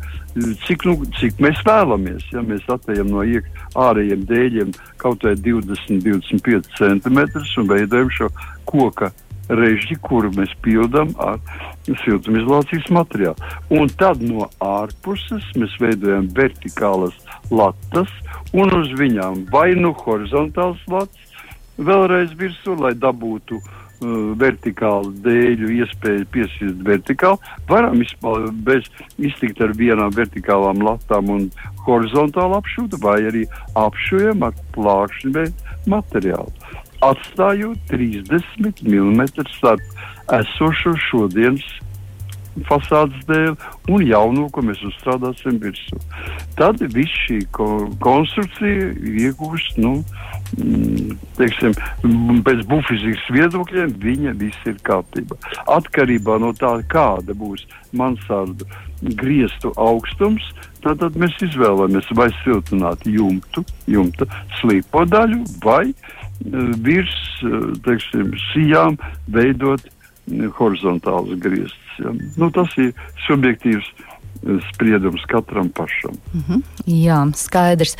cik, 0.66 0.84
nu, 0.86 0.96
cik 1.18 1.40
mēs 1.42 1.60
vēlamies. 1.66 2.26
Ja 2.32 2.42
mēs 2.46 2.66
atejam 2.70 3.10
no 3.12 3.24
iek, 3.26 3.46
ārējiem 3.78 4.26
dēļiem 4.28 4.74
kaut 5.00 5.24
vai 5.26 5.34
20, 5.38 6.02
25 6.04 6.76
centimetrus 6.78 7.56
un 7.60 7.70
veidojam 7.70 8.12
šo 8.14 8.30
koka 8.68 9.12
režģi, 9.48 9.98
kuru 10.04 10.30
mēs 10.36 10.52
pildām 10.64 11.14
ar 11.22 11.40
siltumizolācijas 12.04 12.90
materiālu. 12.92 13.52
Un 13.74 13.88
tad 14.00 14.22
no 14.24 14.48
ārpuses 14.64 15.46
mēs 15.56 15.74
veidojam 15.80 16.28
vertikālas 16.36 17.16
latas 17.50 18.12
un 18.52 18.72
uz 18.76 18.92
viņām 18.98 19.46
vai 19.52 19.72
nu 19.78 19.94
horizontāls 20.04 20.80
lats 20.92 21.26
vēlreiz 21.78 22.32
virsū, 22.38 22.74
lai 22.80 22.94
dabūtu 22.98 23.58
uh, 23.58 23.68
vertikālu 24.38 25.12
dēļu 25.24 25.70
iespēju 25.82 26.26
piesist 26.34 26.82
vertikāli, 26.86 27.38
varam 27.68 28.02
bez, 28.66 28.86
iztikt 29.18 29.60
ar 29.60 29.74
vienām 29.78 30.12
vertikālām 30.14 30.82
latām 30.82 31.30
un 31.34 31.48
horizontāli 31.86 32.58
apšūta, 32.58 33.00
vai 33.02 33.18
arī 33.30 33.46
apšujam 33.74 34.42
ar 34.46 34.54
plākšņu 34.76 35.46
materiālu. 35.86 36.52
Atstājot 37.04 37.78
30 37.92 38.82
mm 38.82 39.20
starp 39.54 40.34
esošo 40.34 40.96
šodienas 41.08 41.68
fasādes 42.66 43.22
dēļ 43.28 43.54
un 43.92 44.04
jauno, 44.06 44.48
ko 44.52 44.62
mēs 44.66 44.80
uzstrādāsim 44.88 45.58
virsū. 45.62 45.98
Tad 46.58 46.80
viss 46.94 47.20
šī 47.26 47.40
ko, 47.54 47.68
konstrukcija 48.02 48.90
iegūst, 49.26 49.78
nu, 49.82 49.98
mm, 50.58 51.14
teiksim, 51.38 51.76
pēc 52.46 52.64
bufizikas 52.70 53.30
viedokļiem, 53.34 53.94
viņa 54.02 54.34
viss 54.40 54.70
ir 54.70 54.78
kārtībā. 54.86 55.38
Atkarībā 55.78 56.38
no 56.42 56.52
tā, 56.58 56.78
kāda 56.90 57.36
būs 57.38 57.66
mansardu 57.96 58.66
griestu 59.22 59.72
augstums, 59.78 60.44
tad, 60.82 60.98
tad 61.04 61.18
mēs 61.20 61.36
izvēlamies 61.46 62.10
vai 62.18 62.30
siltināt 62.42 63.06
jumtu, 63.06 63.64
jumta 63.86 64.26
slīpo 64.58 65.06
daļu, 65.06 65.44
vai 65.62 65.92
virs, 66.84 67.14
uh, 67.42 67.70
teiksim, 67.84 68.32
sijām 68.52 68.98
veidot 69.32 69.82
uh, 69.84 69.94
horizontāls 70.58 71.34
griestus. 71.42 71.98
Ja. 71.98 72.12
Nu, 72.38 72.50
tas 72.54 72.74
ir 72.78 72.92
subjektīvs 73.26 73.86
eh, 73.88 74.58
spriedums 74.72 75.24
katram 75.30 75.70
pašam. 75.74 76.14
Mm 76.32 76.42
-hmm. 76.48 76.62
Jā, 76.86 77.20
skaidrs. 77.34 77.96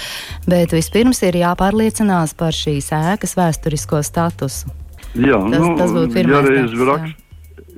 Bet 0.46 0.72
vispirms 0.72 1.22
ir 1.22 1.34
jāpārliecinās 1.34 2.34
par 2.36 2.52
šīs 2.52 2.92
ēkas 2.92 3.34
vēsturisko 3.36 4.02
statusu. 4.02 4.68
Jā, 5.14 5.40
tas, 5.50 5.60
nu, 5.60 5.76
tas 5.78 5.90
būtu 5.90 6.12
pirmais. 6.12 6.36
Ja 6.36 6.50
reiz 6.50 6.72
rakst, 6.88 7.16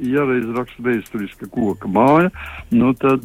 ja 0.03 0.25
reiz 0.25 0.49
raksta 0.57 0.83
vēsturiska 0.83 1.47
koka 1.51 1.89
māja, 1.89 2.31
nu 2.71 2.93
tad, 2.95 3.21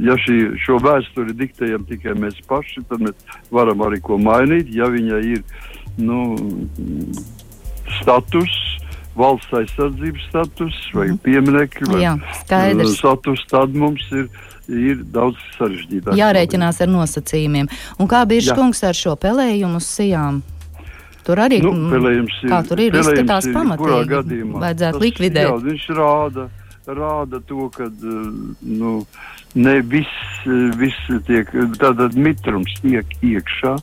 ja 0.00 0.16
šī, 0.16 0.56
šo 0.64 0.78
vēsturi 0.82 1.32
diktējam 1.32 1.84
tikai 1.88 2.14
mēs 2.14 2.40
paši, 2.48 2.82
tad 2.88 3.00
mēs 3.00 3.14
varam 3.50 3.80
arī 3.80 4.00
ko 4.00 4.18
mainīt, 4.18 4.68
ja 4.74 4.90
viņa 4.92 5.22
ir, 5.24 5.42
nu, 5.98 6.36
status, 8.00 8.56
valsts 9.16 9.54
aizsardzības 9.56 10.26
status 10.28 10.80
vai 10.96 11.08
vai 11.88 12.02
Jā, 12.02 12.16
skaidrs. 12.42 12.98
status, 12.98 13.46
tad 13.50 13.74
mums 13.74 14.04
ir 14.12 14.28
ir 14.66 15.02
daudz 15.14 15.38
sarežģītāk. 15.56 16.16
Jārēķinās 16.18 16.80
ar 16.82 16.90
nosacījumiem. 16.90 17.70
Un 18.02 18.10
kā 18.10 18.24
bieži 18.26 18.54
kungs 18.56 18.82
ar 18.86 18.98
šo 18.98 19.14
pelējumu 19.20 19.78
uz 19.78 19.86
sijām? 19.86 20.42
Tur 21.26 21.42
arī 21.42 21.58
nu, 21.62 21.72
pelējums 21.90 22.36
ir. 22.44 22.52
Kā 22.52 22.60
tur 22.66 22.82
ir 22.84 22.94
izskatās 23.00 23.48
pamatīgi? 23.50 24.44
Vajadzētu 24.52 24.98
tas, 24.98 25.02
likvidēt. 25.02 25.48
Jā, 25.48 25.56
viņš 25.64 25.86
rāda, 25.98 26.46
rāda 26.86 27.40
to, 27.48 27.66
ka 27.74 27.88
nu, 27.90 28.92
ne 29.54 29.80
viss, 29.80 30.46
viss 30.76 31.10
tiek, 31.26 31.50
tātad 31.80 32.16
mitrums 32.18 32.74
tiek 32.82 33.14
iekšā 33.24 33.76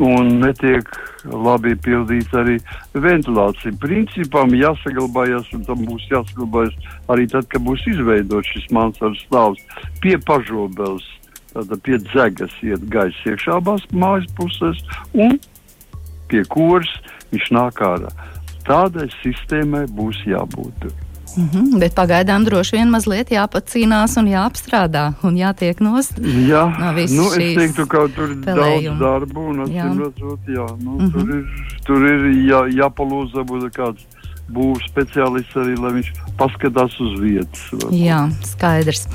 un 0.00 0.38
netiek 0.40 0.88
labi 1.24 1.74
pildīts 1.84 2.34
arī 2.36 2.58
ventilācija. 2.94 3.74
Principam 3.82 4.54
jāsaglabājas, 4.56 5.50
un 5.56 5.64
tam 5.66 5.84
būs 5.88 6.06
jāsaglabājas 6.12 6.76
arī 7.12 7.26
tad, 7.32 7.48
kad 7.52 7.64
būs 7.66 7.84
izveidots 7.90 8.54
šis 8.54 8.70
mansardas 8.74 9.24
stāvs 9.26 9.64
pie 10.04 10.16
pažobeles. 10.28 11.06
Tātad 11.54 11.82
pie 11.86 12.00
dzegas 12.02 12.54
iet 12.66 12.82
gaisa 12.90 13.30
iekšā 13.30 13.60
abās 13.60 13.84
mājas 13.94 14.26
pusēs, 14.38 14.80
un 15.14 15.38
pie 16.30 16.42
kuras 16.50 16.90
viņš 17.30 17.50
nāk 17.54 17.82
ārā. 17.84 18.10
Tādai 18.66 19.10
sistēmai 19.20 19.84
būs 19.92 20.24
jābūt. 20.26 20.88
Mm 21.36 21.48
-hmm, 21.52 21.78
bet 21.80 21.94
pagaidām 21.94 22.44
droši 22.44 22.76
vien 22.76 22.90
mazliet 22.90 23.30
jāpacīnās 23.30 24.18
un 24.20 24.26
jāapstrādā 24.30 25.04
un 25.22 25.36
jātiek 25.36 25.80
nost. 25.80 26.18
Jā, 26.22 26.64
no 26.78 26.92
nu, 26.92 27.26
es 27.32 27.56
teiktu, 27.58 27.86
ka 27.86 28.08
tur 28.16 28.30
ir 28.30 28.36
pelējuma. 28.44 28.98
daudz 28.98 29.00
darbu 29.00 29.40
un 29.40 29.64
acīm 29.66 29.98
redzot, 30.04 30.40
jā, 30.46 30.66
nu, 30.84 30.90
mm 30.90 31.06
-hmm. 31.06 31.12
tur 31.12 31.36
ir, 31.36 31.44
tur 31.84 32.06
ir 32.06 32.20
jā, 32.50 32.60
jāpalūza 32.80 33.44
būt 33.44 33.70
kāds 33.74 34.06
būs 34.52 34.84
speciālists 34.90 35.56
arī, 35.56 35.76
lai 35.80 35.92
viņš 35.98 36.12
paskatās 36.38 37.00
uz 37.00 37.20
vietas. 37.20 37.62
Jā, 37.90 38.28
skaidrs. 38.44 39.06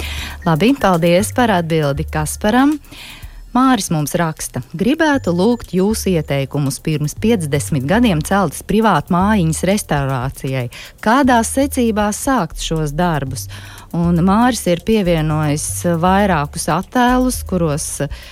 Labi, 0.46 0.74
paldies 0.82 1.32
par 1.36 1.52
atbildi 1.52 2.06
Kasparam. 2.10 2.80
Māris 3.50 3.88
mums 3.89 4.12
raksta, 4.13 4.62
gribētu 4.77 5.32
lūgt 5.34 5.72
jūsu 5.74 6.12
ieteikumus 6.12 6.75
pirms 6.86 7.15
50 7.18 7.88
gadiem 7.89 8.22
celtas 8.22 8.62
privātu 8.62 9.15
mājiņas 9.15 9.63
restaurācijai. 9.65 10.68
Kādā 11.01 11.39
secībā 11.41 12.12
sākt 12.13 12.62
šos 12.62 12.94
darbus? 12.94 13.48
Un 13.89 14.22
Māris 14.22 14.62
ir 14.70 14.84
pievienojis 14.86 15.63
vairākus 15.98 16.68
attēlus, 16.70 17.39
kuros 17.50 17.88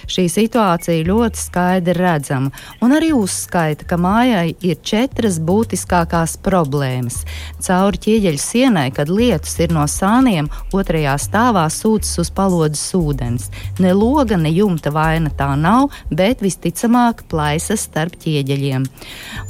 šī 0.06 0.28
situācija 0.30 1.08
ļoti 1.08 1.42
skaidri 1.42 1.96
redzama. 1.98 2.52
Un 2.86 2.94
arī 2.94 3.10
uzskaita, 3.18 3.88
ka 3.90 3.98
mājai 3.98 4.52
ir 4.62 4.78
četras 4.86 5.40
būtiskākās 5.42 6.36
problēmas. 6.46 7.24
Cauri 7.66 8.04
ķieģeļu 8.06 8.44
sienai, 8.44 8.86
kad 8.94 9.10
lietus 9.10 9.58
ir 9.66 9.74
no 9.74 9.88
sāniem, 9.90 10.52
otrajā 10.78 11.18
stāvā 11.26 11.66
sūcas 11.74 12.14
uz 12.22 12.30
palodzes 12.30 12.94
ūdens. 12.94 13.50
Ne 13.82 13.98
loga, 13.98 14.38
ne 14.38 14.54
jumta 14.54 14.94
vaina 15.08 15.32
tā 15.34 15.50
nav, 15.60 15.92
bet 16.12 16.44
visticamāk 16.44 17.24
plaisas 17.32 17.88
starp 17.88 18.18
ķieģeļiem. 18.22 18.86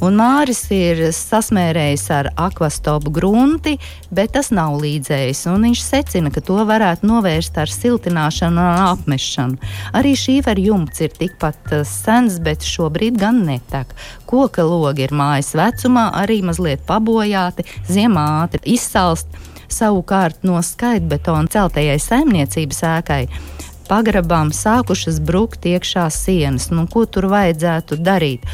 Un 0.04 0.18
Māris 0.18 0.64
ir 0.74 1.08
sasmērējis 1.14 2.06
ar 2.14 2.30
akvastopu 2.38 3.12
grunti, 3.14 3.76
bet 4.14 4.34
tas 4.36 4.52
nav 4.54 4.78
līdzējis. 4.82 5.46
Viņš 5.68 5.82
secina, 5.84 6.30
ka 6.32 6.42
to 6.44 6.60
varētu 6.68 7.08
novērst 7.08 7.58
ar 7.58 7.70
siltināšanu 7.72 8.62
un 8.62 8.82
apmešanu. 8.92 9.58
Arī 9.98 10.14
šīferu 10.18 10.68
jumts 10.70 11.02
ir 11.04 11.14
tikpat 11.18 11.74
eh, 11.74 11.84
sens, 11.88 12.38
bet 12.44 12.66
šobrīd 12.66 13.18
gan 13.20 13.42
netek. 13.48 13.94
Koka 14.28 14.66
logi 14.66 15.06
ir 15.08 15.14
mājas 15.16 15.54
vecumā, 15.58 16.08
arī 16.22 16.40
mazliet 16.46 16.84
pabojāti, 16.88 17.66
ziemā 17.90 18.26
ātri 18.44 18.76
izsalst. 18.76 19.30
Savukārt 19.68 20.46
no 20.48 20.62
skaitbetona 20.64 21.50
celtajai 21.52 21.98
saimniecības 22.00 22.84
ēkai 22.88 23.22
pagrabām 23.88 24.52
sākušas 24.54 25.20
brukt 25.24 25.66
iekšā 25.68 26.08
sienas. 26.12 26.68
Nu, 26.70 26.86
ko 26.90 27.06
tur 27.06 27.28
vajadzētu 27.32 27.98
darīt? 27.98 28.44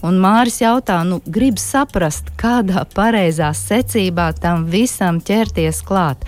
Un 0.00 0.16
Māris 0.16 0.62
jautā, 0.62 1.02
nu, 1.04 1.20
grib 1.28 1.60
saprast, 1.60 2.32
kādā 2.40 2.86
pareizā 2.96 3.50
secībā 3.56 4.30
tam 4.40 4.64
visam 4.72 5.20
ķerties 5.20 5.82
klāt. 5.84 6.24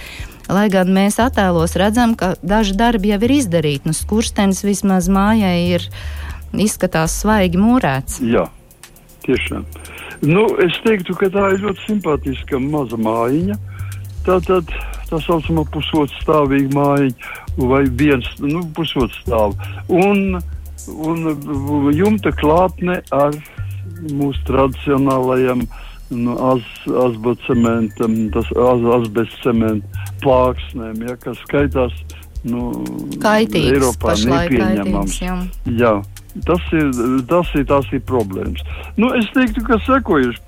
Lai 0.53 0.66
gan 0.68 0.90
mēs 0.92 1.16
attēlos 1.22 1.79
redzam, 1.81 2.12
ka 2.18 2.35
daži 2.42 2.76
darbi 2.76 3.14
jau 3.14 3.20
ir 3.24 3.33
izdarīti, 3.38 3.88
nu 3.88 3.96
skurstenis 3.96 4.61
vismaz 4.66 5.09
mājai 5.09 5.57
ir 5.79 5.87
izskatās 6.53 7.14
svaigi 7.22 7.61
mūrēts. 7.61 8.20
Jā, 8.20 8.44
tiešām. 9.24 9.64
Nu, 10.22 10.44
es 10.62 10.76
teiktu, 10.85 11.16
ka 11.18 11.33
tā 11.33 11.48
ir 11.55 11.64
ļoti 11.64 11.87
simpātiska 11.87 12.61
maza 12.62 12.98
mājiņa. 13.00 13.57
Tā 13.57 13.71
tad 14.26 14.48
tā 15.11 15.20
saucamā 15.26 15.64
pusotstāvīga 15.74 16.72
mājiņa 16.76 17.66
vai 17.68 17.82
viens 18.00 18.28
nu, 18.40 18.62
pusotstāv. 18.76 19.56
Un, 19.92 20.40
un 20.88 21.90
jumta 21.96 22.32
klātne 22.40 23.00
ar 23.12 23.37
mūsu 24.11 24.40
tradicionālajiem 24.48 25.66
nu, 26.12 26.37
az, 26.37 26.64
azbocementam, 26.87 28.16
tas 28.35 28.48
az, 28.56 28.88
azbestcementam 29.00 30.02
plāksnēm, 30.22 31.04
ja, 31.08 31.16
kas 31.20 31.40
skaitās 31.46 31.94
nu, 32.46 32.70
Kaitīgs, 33.22 33.76
Eiropā 33.76 34.16
nepieņemams. 34.18 35.20
Jā. 35.22 35.37
jā. 35.78 35.94
Tas 36.46 36.62
ir, 36.72 36.88
tas 37.28 37.48
ir, 37.58 37.66
tās 37.68 37.88
ir 37.92 38.00
problēmas. 38.08 38.62
Nu, 38.96 39.11
es 39.18 39.26
teiktu, 39.35 39.61
ka 39.66 39.76
sekojuši, 39.85 40.40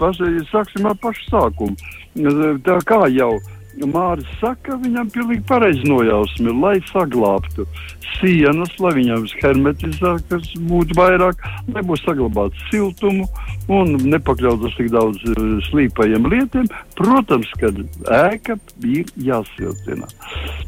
sāksim 0.49 0.89
ar 0.89 0.97
pašu 1.03 1.27
sākumu. 1.29 1.77
Tā 2.65 2.79
kā 2.89 3.03
jau 3.13 3.35
Mārcis 3.83 4.39
saka, 4.39 4.77
viņam 4.79 5.09
pilnīgi 5.11 5.43
pareizi 5.49 5.83
nojausmi, 5.89 6.53
lai 6.63 6.77
saglabātu 6.93 7.67
sienas, 8.15 8.71
lai 8.79 8.93
viņam 8.99 9.25
hermetizētas 9.41 10.53
būtu 10.71 10.97
vairāk, 10.99 11.43
lai 11.75 11.83
būtu 11.83 12.05
saglabāts 12.05 12.69
siltumu 12.71 13.27
un 13.75 13.97
nepakļautas 14.13 14.77
tik 14.79 14.91
daudz 14.95 15.25
uh, 15.33 15.57
slīpajiem 15.69 16.29
lietiem. 16.31 16.69
Protams, 16.99 17.51
ka 17.59 17.73
ēka 18.15 18.59
ir 18.87 19.11
jāsiltina. 19.27 20.07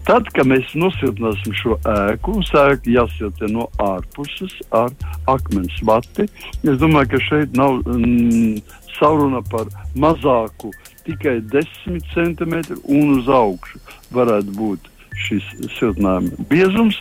Tad, 0.09 0.31
kad 0.35 0.51
mēs 0.51 0.73
nosiltināsim 0.79 1.55
šo 1.61 1.79
ēku, 1.93 2.41
sēka 2.51 2.91
jāsiltina 2.91 3.53
no 3.61 3.69
ārpuses 3.83 4.59
ar 4.75 4.91
akmens 5.31 5.79
vati. 5.87 6.27
Es 6.65 6.83
domāju, 6.83 7.15
ka 7.15 7.23
šeit 7.29 7.57
nav 7.59 7.79
mm, 7.87 8.59
saruna 8.97 9.45
par 9.51 9.71
mazāku 9.95 10.73
tikai 11.07 11.39
10 11.53 12.13
centimetri 12.15 12.77
un 12.85 13.17
uz 13.19 13.31
augšu 13.31 13.81
varētu 14.15 14.55
būt 14.59 14.93
šis 15.27 15.45
siltinājuma 15.79 16.47
biezums. 16.51 16.99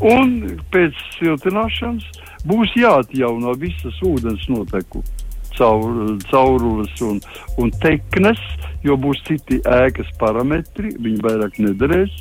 Un 0.00 0.36
pēc 0.72 0.96
siltināšanas 1.18 2.06
būs 2.48 2.72
jāatjauno 2.78 3.54
visas 3.60 3.98
ūdens 4.06 4.46
noteku 4.48 5.02
caur, 5.58 6.16
caurules 6.30 7.02
un, 7.04 7.20
un 7.60 7.70
teknes, 7.82 8.40
jo 8.86 8.96
būs 8.96 9.20
citi 9.28 9.60
ēkas 9.68 10.08
parametri, 10.20 10.94
viņi 10.96 11.24
vairāk 11.26 11.60
nederēs. 11.60 12.14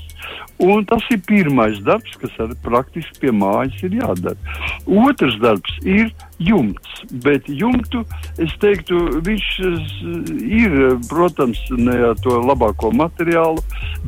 Un 0.59 0.83
tas 0.87 1.05
ir 1.13 1.21
pirmais 1.23 1.79
darbs, 1.87 2.17
kas 2.19 2.33
arī 2.43 2.57
praktiski 2.65 3.21
pie 3.23 3.31
mājas 3.31 3.79
ir 3.87 3.95
jādara. 4.01 4.35
Otrs 5.07 5.39
darbs 5.39 5.77
ir 5.87 6.11
jumts, 6.39 7.03
bet 7.23 7.47
jumtu, 7.47 8.03
es 8.39 8.53
teiktu, 8.61 8.99
viņš 9.25 9.47
ir, 10.45 10.77
protams, 11.09 11.59
ne 11.75 11.97
ar 12.09 12.19
to 12.23 12.37
labāko 12.43 12.91
materiālu, 12.95 13.63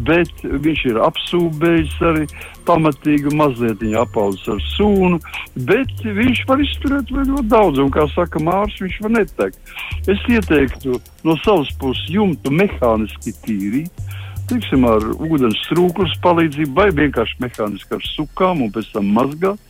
bet 0.08 0.32
viņš 0.44 0.86
ir 0.94 1.02
apsūbējis 1.08 1.98
arī 2.12 2.28
pamatīgi, 2.68 3.34
mazliet 3.36 3.84
apaudzis 4.00 4.48
ar 4.56 4.64
sūnu, 4.76 5.20
bet 5.68 6.06
viņš 6.06 6.46
var 6.48 6.64
izturēt 6.64 7.12
ļoti 7.12 7.48
daudz, 7.52 7.82
un 7.84 7.92
kā 7.94 8.08
saka 8.16 8.40
Mārs, 8.44 8.80
viņš 8.82 9.02
var 9.04 9.16
netekt. 9.18 9.76
Es 10.08 10.22
ieteiktu 10.30 11.02
no 11.28 11.36
savas 11.44 11.72
puses 11.82 12.08
jumtu 12.10 12.54
mehāniski 12.54 13.36
tīrīt 13.44 14.08
tiksim, 14.52 14.86
ar 14.88 15.04
ūdens 15.24 15.60
trūklas 15.70 16.18
palīdzību, 16.24 16.74
vai 16.76 16.90
vienkārši 16.96 17.40
mehāniski 17.44 17.96
ar 17.96 18.08
sukām 18.10 18.66
un 18.66 18.74
pēc 18.74 18.90
tam 18.96 19.12
mazgāt. 19.16 19.62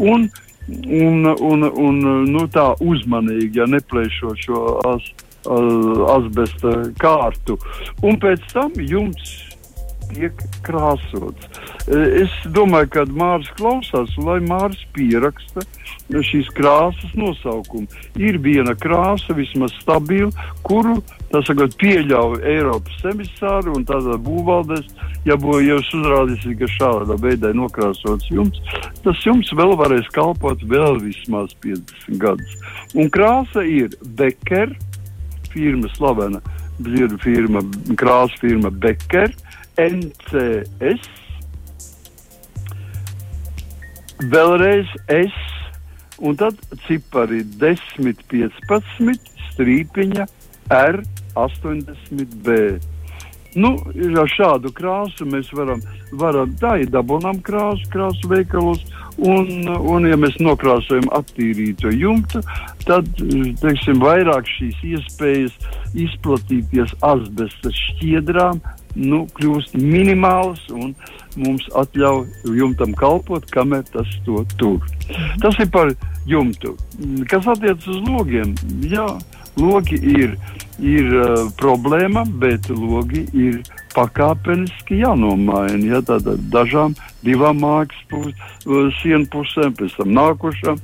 Un, 0.00 0.30
un, 0.68 1.26
un, 1.26 1.66
un 1.68 2.00
nu, 2.30 2.46
tā 2.52 2.72
uzmanīgi, 2.80 3.58
ja 3.58 3.66
neplēšot 3.70 4.44
šo 4.46 4.64
as, 4.92 5.10
asbesta 6.14 6.74
kārtu. 7.00 7.56
Un 8.04 8.20
pēc 8.20 8.44
tam 8.52 8.74
jums 8.76 9.49
tiek 10.10 10.44
krāsots. 10.66 11.48
Eh, 11.88 12.22
es 12.24 12.34
domāju, 12.54 12.90
ka 12.94 13.06
Mārcis 13.10 13.54
klausās, 13.58 14.12
lai 14.20 14.38
Mārcis 14.44 14.84
pieraksta 14.96 15.64
šīs 16.10 16.50
krāsas 16.56 17.14
nosaukumu. 17.14 17.86
Ir 18.18 18.38
viena 18.42 18.74
krāsa, 18.74 19.34
vismaz 19.36 19.72
stabila, 19.78 20.30
kuru 20.66 20.98
sakot, 21.30 21.76
pieļauj 21.80 22.42
Eiropas 22.50 23.04
emisāri 23.12 23.70
un 23.74 23.86
tādā 23.86 24.18
būvvaldēs. 24.20 24.90
Ja 25.28 25.36
jau 25.36 25.78
uzrādīts, 25.78 26.46
ka 26.58 26.68
šādā 26.74 27.16
veidā 27.20 27.52
ir 27.52 27.58
nokrāsots 27.60 28.30
jumts, 28.32 28.60
tas 29.04 29.20
jumts 29.26 29.52
vēl 29.52 29.76
varēs 29.78 30.08
kalpot 30.14 30.62
vēl 30.64 30.98
vismaz 31.04 31.54
50 31.62 32.18
gadus. 32.22 32.56
Un 32.94 33.10
krāsa 33.12 33.62
ir 33.66 33.94
Becker, 34.16 34.72
firma 35.52 35.90
slavena 35.94 36.40
dzirdu 36.80 37.18
firma, 37.20 37.62
krāsa 38.00 38.40
firma 38.40 38.70
Becker, 38.70 39.34
NCS, 39.80 41.08
vēlreiz 44.32 44.92
S, 45.14 45.48
un 46.20 46.36
tad 46.36 46.60
cipari 46.86 47.40
10, 47.60 48.24
15, 48.28 49.30
strīpiņa 49.50 50.26
R80B. 50.70 52.56
Nu, 53.58 53.72
ar 54.20 54.28
šādu 54.30 54.70
krāsu 54.70 55.26
mēs 55.26 55.48
varam, 55.56 55.80
varam 56.20 56.52
tā 56.60 56.76
ir 56.84 56.90
dabūnām 56.94 57.40
krāsu, 57.42 57.88
krāsu 57.90 58.28
veikalos, 58.30 58.84
un, 59.18 59.66
un 59.66 60.06
ja 60.06 60.18
mēs 60.20 60.36
nokrāsojam 60.38 61.08
attīrīto 61.16 61.90
jumtu, 61.90 62.44
tad, 62.86 63.08
teiksim, 63.62 63.98
vairāk 64.04 64.46
šīs 64.46 64.84
iespējas 64.92 65.56
izplatīties 65.98 66.94
asbesta 67.02 67.74
šķiedrām, 67.74 68.62
nu, 68.94 69.24
kļūst 69.38 69.76
minimāls 69.78 70.62
un 70.74 70.94
mums 71.38 71.66
atļauj 71.78 72.54
jumtam 72.58 72.94
kalpot, 72.98 73.46
kamēr 73.54 73.84
tas 73.94 74.08
to 74.26 74.44
tur. 74.60 74.86
Tas 75.42 75.58
ir 75.62 75.70
par 75.74 75.92
jumtu. 76.28 76.76
Kas 77.30 77.46
attiecas 77.50 77.86
uz 77.90 78.00
logiem, 78.08 78.54
jā, 78.86 79.06
logi 79.60 80.00
ir 80.16 80.34
ir 80.80 81.12
uh, 81.12 81.50
problēma, 81.60 82.24
bet 82.40 82.68
logi 82.72 83.26
ir 83.36 83.60
pakāpeniski 83.94 85.00
jānomaina. 85.02 85.80
Ja, 85.84 86.00
Tātad 86.06 86.42
dažām 86.52 86.96
divām 87.26 87.60
mākslas 87.62 88.06
pus, 88.10 88.32
uh, 88.66 88.88
sienu 89.00 89.28
pusēm, 89.32 89.76
pēc 89.78 89.98
tam 89.98 90.14
nākošām. 90.16 90.80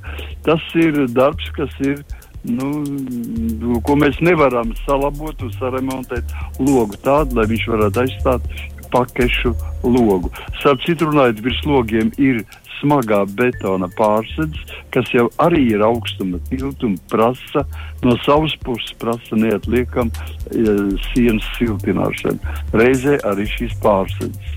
Tas 0.47 0.63
ir 0.79 1.07
darbs, 1.17 1.51
kas 1.57 1.73
ir. 1.85 2.05
Nu, 2.47 3.81
ko 3.83 3.97
mēs 3.99 4.21
nevaram 4.23 4.71
salabot 4.85 5.41
un 5.43 5.51
saremontēt 5.59 6.31
logu 6.63 6.99
tādu, 7.03 7.41
lai 7.41 7.47
viņš 7.51 7.65
varētu 7.73 8.03
aizstāt 8.05 8.47
pakešu 8.93 9.55
logu. 9.83 10.31
Starp 10.61 10.85
citu, 10.87 11.11
runājot, 11.11 11.43
virs 11.43 11.63
logiem 11.67 12.13
ir 12.23 12.45
smagā 12.79 13.23
betona 13.39 13.89
pārsēdz, 13.99 14.75
kas 14.95 15.11
jau 15.15 15.27
arī 15.43 15.63
ir 15.75 15.85
augstuma 15.85 16.39
tiltuma, 16.51 16.99
prasa 17.11 17.65
no 18.05 18.17
savas 18.25 18.55
puses 18.65 18.93
prasa 19.01 19.39
neatliekam 19.39 20.13
e, 20.13 20.77
sienas 21.11 21.47
siltināšanu. 21.57 22.57
Reizē 22.77 23.17
arī 23.27 23.49
šīs 23.57 23.75
pārsēdzes. 23.83 24.53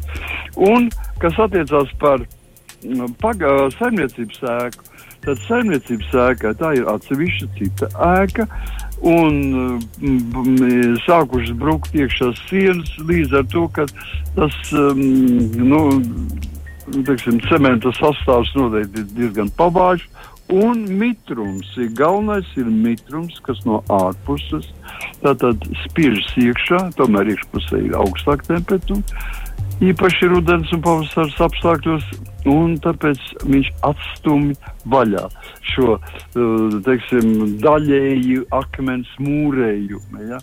Un, 0.69 0.89
kas 1.23 1.39
attiecās 1.39 1.95
par 2.01 2.25
pagā, 3.23 3.55
saimniecības 3.77 4.43
ēku, 4.55 4.88
tad 5.25 5.41
saimniecības 5.47 6.13
ēkā 6.25 6.53
tā 6.59 6.73
ir 6.79 6.89
atsevišķa 6.91 7.49
cita 7.57 7.89
ēka. 8.09 8.47
Un 8.99 9.35
mm, 10.03 10.97
sākušas 11.05 11.55
brukt 11.59 11.93
iekšā 11.95 12.33
sienas 12.49 12.89
līdz 13.07 13.37
ar 13.39 13.45
to, 13.53 13.63
ka 13.71 13.85
tas 14.35 14.57
um, 14.75 14.99
nu, 15.55 15.83
teiksim, 17.07 17.39
cementa 17.47 17.93
sastāvs 17.95 18.51
noteikti 18.59 19.05
ir 19.05 19.13
diezgan 19.15 19.53
pavāžs. 19.59 20.07
Un 20.49 20.81
mitrums 20.97 21.67
ir 21.77 21.91
galvenais, 21.93 22.47
ir 22.57 22.65
mitrums, 22.65 23.35
kas 23.45 23.59
no 23.69 23.83
ārpuses 23.93 24.65
spiežas 25.85 26.31
iekšā, 26.41 26.79
tomēr 26.97 27.29
iekšpusē 27.35 27.83
ir 27.85 27.93
augstāka 28.01 28.55
temperatūra. 28.55 29.19
Īpaši 29.79 30.27
rudens 30.27 30.71
un 30.75 30.81
pavasaris 30.83 31.37
apstākļos, 31.39 32.03
un 32.51 32.73
tāpēc 32.83 33.19
viņš 33.47 33.69
atstumj 33.87 34.57
vaļā 34.91 35.21
šo 35.69 35.95
uh, 35.95 36.75
teiksim, 36.83 37.55
daļēju 37.63 38.43
akmens 38.57 39.09
mūrējumu. 39.23 40.25
Ja? 40.27 40.39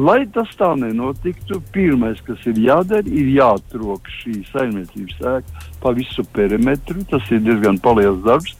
Lai 0.00 0.24
tas 0.34 0.50
tā 0.58 0.72
nenotiktu, 0.78 1.60
pirmais, 1.74 2.18
kas 2.26 2.42
ir 2.50 2.58
jādara, 2.64 3.06
ir 3.06 3.30
jāatrok 3.36 4.10
šī 4.20 4.40
saimniecības 4.50 5.22
ēka 5.36 5.66
pa 5.84 5.94
visu 5.94 6.26
perimetru. 6.34 7.04
Tas 7.10 7.30
ir 7.30 7.44
diezgan 7.46 7.78
paliels 7.84 8.22
darbs, 8.26 8.56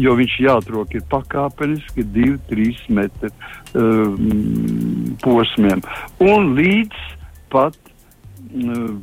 jo 0.00 0.16
viņš 0.16 0.38
jāatrok 0.46 0.96
ir 0.96 1.04
pakāpeniski 1.12 2.06
2-3 2.14 2.88
metru 2.96 3.32
um, 3.76 5.16
posmiem 5.24 5.84
un 6.24 6.54
līdz 6.56 7.10
pat 7.52 7.83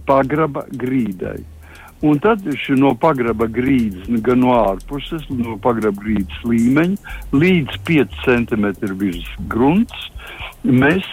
pagraba 0.08 0.66
grīdai. 0.72 1.40
Un 2.02 2.18
tad 2.18 2.42
no 2.82 2.96
pagraba 2.98 3.46
grīdas, 3.46 4.08
gan 4.26 4.40
no 4.42 4.56
ārpuses, 4.58 5.28
no 5.30 5.58
pagraba 5.62 6.02
grīdas 6.02 6.40
līmeņa 6.50 7.18
līdz 7.36 7.78
5 7.90 8.16
cm 8.26 8.72
virs 8.98 9.28
grunts, 9.52 10.08
mēs 10.66 11.06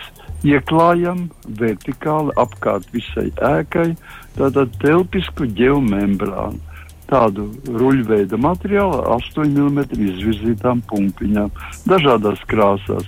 ieklājam 0.49 1.27
vertikāli 1.61 2.33
apkārt 2.41 2.89
visai 2.95 3.29
ēkai 3.51 3.91
tādu 4.39 4.65
telpisku 4.81 5.51
geomembrānu. 5.59 6.65
Tādu 7.09 7.47
ruļveida 7.73 8.37
materiālu 8.37 8.99
ar 9.01 9.15
8 9.17 9.45
mm 9.49 9.79
izvirzītām 9.97 10.83
pumpiņām, 10.91 11.53
dažādās 11.89 12.43
krāsās. 12.49 13.07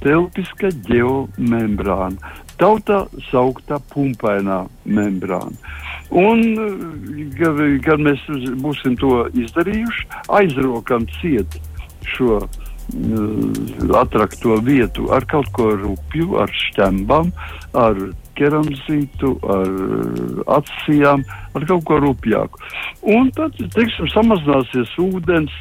Telpiska 0.00 0.72
geomembrāna 0.88 2.32
tautā 2.60 3.04
sauktā 3.30 3.78
pumpainā 3.92 4.64
membrāna. 4.84 5.54
Un, 6.12 6.42
kad, 7.38 8.02
mēs 8.04 8.24
būsim 8.60 8.98
to 9.00 9.26
izdarījuši, 9.32 10.08
aizrokam 10.40 11.06
ciet 11.20 11.56
šo 12.16 12.42
uh, 12.42 12.60
atrakto 13.96 14.56
vietu 14.64 15.08
ar 15.14 15.24
kaut 15.30 15.48
ko 15.56 15.70
rupju, 15.78 16.36
ar 16.42 16.50
šķembām, 16.52 17.30
ar 17.78 18.00
keramzītu, 18.36 19.36
ar 19.44 19.70
acīm, 20.58 21.24
ar 21.56 21.66
kaut 21.68 21.84
ko 21.88 22.00
rupjāku. 22.02 22.60
Un 23.14 23.30
tad, 23.36 23.56
teiksim, 23.76 24.08
samazināsies 24.12 24.92
ūdens 25.00 25.54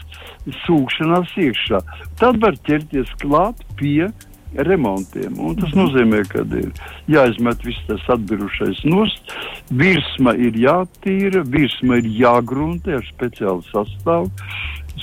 sūkšanās 0.65 1.36
iekšā. 1.38 1.82
Tad 2.19 2.41
var 2.41 2.58
ķerties 2.67 3.12
klāt 3.21 3.62
pie 3.80 4.10
remontiem. 4.56 5.38
Un 5.40 5.56
tas 5.60 5.74
nozīmē, 5.78 6.24
ka 6.30 6.44
ir 6.60 6.72
jāizmet 7.12 7.64
viss 7.66 7.88
tas 7.88 8.04
atbirušais 8.16 8.84
nost, 8.90 9.34
virsma 9.72 10.36
ir 10.36 10.58
jātīra, 10.60 11.46
virsma 11.48 12.02
ir 12.02 12.10
jāgruntē 12.22 13.00
ar 13.00 13.08
speciālu 13.14 13.64
sastāvu. 13.72 14.32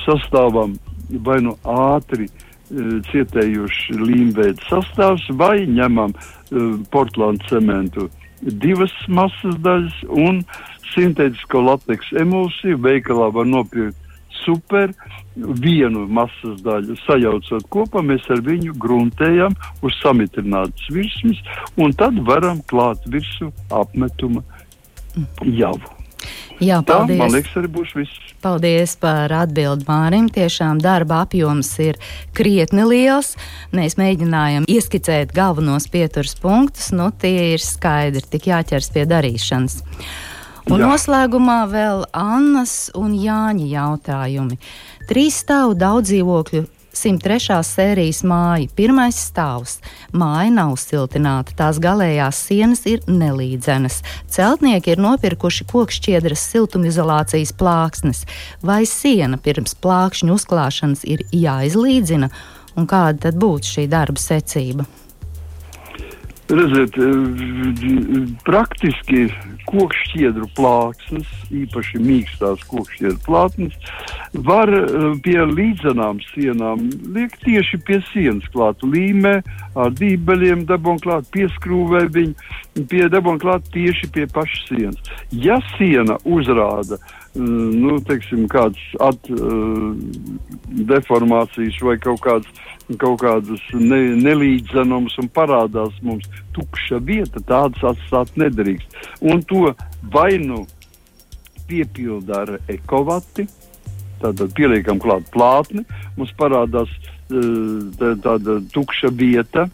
Sastāvam 0.04 0.76
vai 1.24 1.40
nu 1.44 1.56
ātri 1.64 2.28
uh, 2.28 2.98
cietējuši 3.10 3.98
līmveida 3.98 4.68
sastāvs, 4.68 5.24
vai 5.40 5.64
ņemam 5.66 6.14
uh, 6.14 6.74
portugānu 6.92 7.40
cementu 7.48 8.10
divas 8.42 8.92
masas 9.08 9.56
daļas 9.64 10.02
un 10.08 10.42
sintētisko 10.92 11.62
lateksu 11.64 12.20
emulsiju. 12.22 12.78
Veikalā 12.84 13.32
var 13.34 13.48
nopirkt 13.48 14.07
super 14.44 14.92
vienu 15.36 16.06
masas 16.10 16.62
daļu 16.64 16.96
sajaucot 17.04 17.68
kopā, 17.72 18.02
mēs 18.04 18.26
ar 18.32 18.42
viņu 18.44 18.74
gruntējam 18.80 19.54
uz 19.82 19.98
samitrinātas 20.02 20.88
virsmas, 20.94 21.42
un 21.78 21.94
tad 21.98 22.18
varam 22.26 22.62
klāt 22.70 23.06
virsmu 23.06 23.52
apmetuma 23.74 24.42
javu. 25.44 25.94
Jā, 26.58 26.80
paldies. 26.82 27.14
Tā, 27.14 27.22
man 27.22 27.34
liekas, 27.36 27.54
arī 27.60 27.70
būs 27.70 27.92
viss. 27.94 28.24
Paldies 28.42 28.94
par 28.98 29.32
atbildi 29.34 29.86
Mārim. 29.86 30.28
Tiešām 30.30 30.78
darba 30.82 31.22
apjoms 31.24 31.70
ir 31.82 31.98
krietni 32.34 32.84
liels. 32.86 33.32
Mēs 33.74 33.96
mēģinājām 33.98 34.66
ieskicēt 34.70 35.34
galvenos 35.34 35.88
pieturas 35.90 36.34
punktus, 36.38 36.90
nu 36.94 37.10
tie 37.14 37.54
ir 37.54 37.62
skaidri, 37.62 38.22
tik 38.30 38.50
jāķers 38.50 38.90
pie 38.94 39.06
darīšanas. 39.10 39.80
Un 40.68 40.82
Jā. 40.82 40.88
noslēgumā 40.90 41.62
vēl 41.70 42.02
Annas 42.12 42.90
un 42.96 43.14
Jāņa 43.16 43.68
jautājumi. 43.70 44.58
Trīs 45.08 45.38
stāvu 45.40 45.72
daudz 45.80 46.10
dzīvokļu 46.10 46.66
103. 46.92 47.56
sērijas 47.64 48.20
māja, 48.26 48.68
pirmais 48.76 49.16
stāvs. 49.30 49.78
Māja 50.12 50.50
nav 50.52 50.74
siltināta, 50.82 51.54
tās 51.56 51.80
galējās 51.80 52.42
sienas 52.50 52.84
ir 52.90 53.00
nelīdzenas. 53.08 54.02
Celtnieki 54.28 54.92
ir 54.92 55.02
nopirkuši 55.06 55.68
kokšķiedras 55.72 56.44
siltumizolācijas 56.52 57.54
plāksnes. 57.56 58.24
Vai 58.60 58.82
siena 58.84 59.40
pirms 59.40 59.72
plākšņu 59.80 60.36
uzklāšanas 60.36 61.08
ir 61.08 61.24
jāizlīdzina, 61.32 62.28
un 62.76 62.90
kāda 62.90 63.28
tad 63.28 63.40
būtu 63.40 63.78
šī 63.78 63.88
darba 63.88 64.20
secība? 64.20 64.88
Redziet, 66.48 66.94
praktiski 68.46 69.26
kokšķiedru 69.68 70.46
plāksnes, 70.56 71.28
īpaši 71.52 72.00
mīkstās 72.00 72.62
kokšķiedru 72.70 73.18
plāksnes, 73.26 73.76
var 74.48 74.72
pie 75.26 75.36
līdzenām 75.44 76.22
sienām 76.30 76.86
liekt 77.12 77.42
tieši 77.44 77.82
pie 77.84 78.00
sienas 78.08 78.48
klātu 78.54 78.88
līmē, 78.94 79.34
ar 79.76 79.92
dībeļiem 80.00 80.64
dabon 80.70 80.96
klāt, 81.04 81.28
pieskrūvē 81.36 82.06
viņu, 82.16 82.48
pie 82.88 83.04
dabon 83.12 83.36
klāt 83.42 83.68
tieši 83.76 84.08
pie 84.16 84.24
pašas 84.32 84.64
sienas. 84.70 85.14
Ja 85.36 85.60
siena 85.76 86.16
uzrāda 86.24 86.96
uh, 86.96 87.16
nu, 87.34 87.98
teiksim, 88.06 88.46
kādas 88.50 88.80
at, 89.04 89.28
uh, 89.30 89.92
deformācijas 90.88 91.78
vai 91.84 91.96
kaut 92.02 92.22
kādas, 92.24 92.64
kaut 93.00 93.20
kādas 93.22 93.62
ne, 93.74 94.00
nelīdzenums 94.18 95.18
un 95.22 95.28
parādās 95.34 95.94
mums 96.02 96.26
tukša 96.56 97.00
vieta, 97.04 97.42
tādas 97.44 97.84
atstāt 97.92 98.34
nedrīkst. 98.40 98.98
Un 99.20 99.42
to 99.46 99.74
vai 100.12 100.38
nu 100.42 100.64
piepilda 101.68 102.42
ar 102.44 102.54
ekovati, 102.68 103.46
tātad 104.22 104.54
pieliekam 104.56 104.98
klāt 105.02 105.28
plātni, 105.34 105.84
mums 106.16 106.32
parādās 106.38 106.90
uh, 107.30 108.14
tāda 108.24 108.60
tukša 108.72 109.12
vieta, 109.14 109.68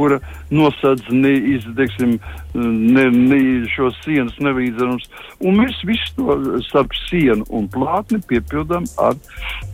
kura 0.00 0.20
nosedz 0.50 1.12
ne, 1.12 1.34
teiksim, 1.76 2.16
ne, 2.54 3.06
ne, 3.12 3.40
šo 3.74 3.90
sienas 4.00 4.38
nelīdzenums. 4.40 5.06
Un 5.44 5.60
mēs 5.60 5.76
visu 5.88 6.16
to 6.16 6.60
starp 6.70 6.96
sienu 7.04 7.44
un 7.56 7.68
plātni 7.72 8.22
piepildām 8.30 8.88
ar 9.04 9.18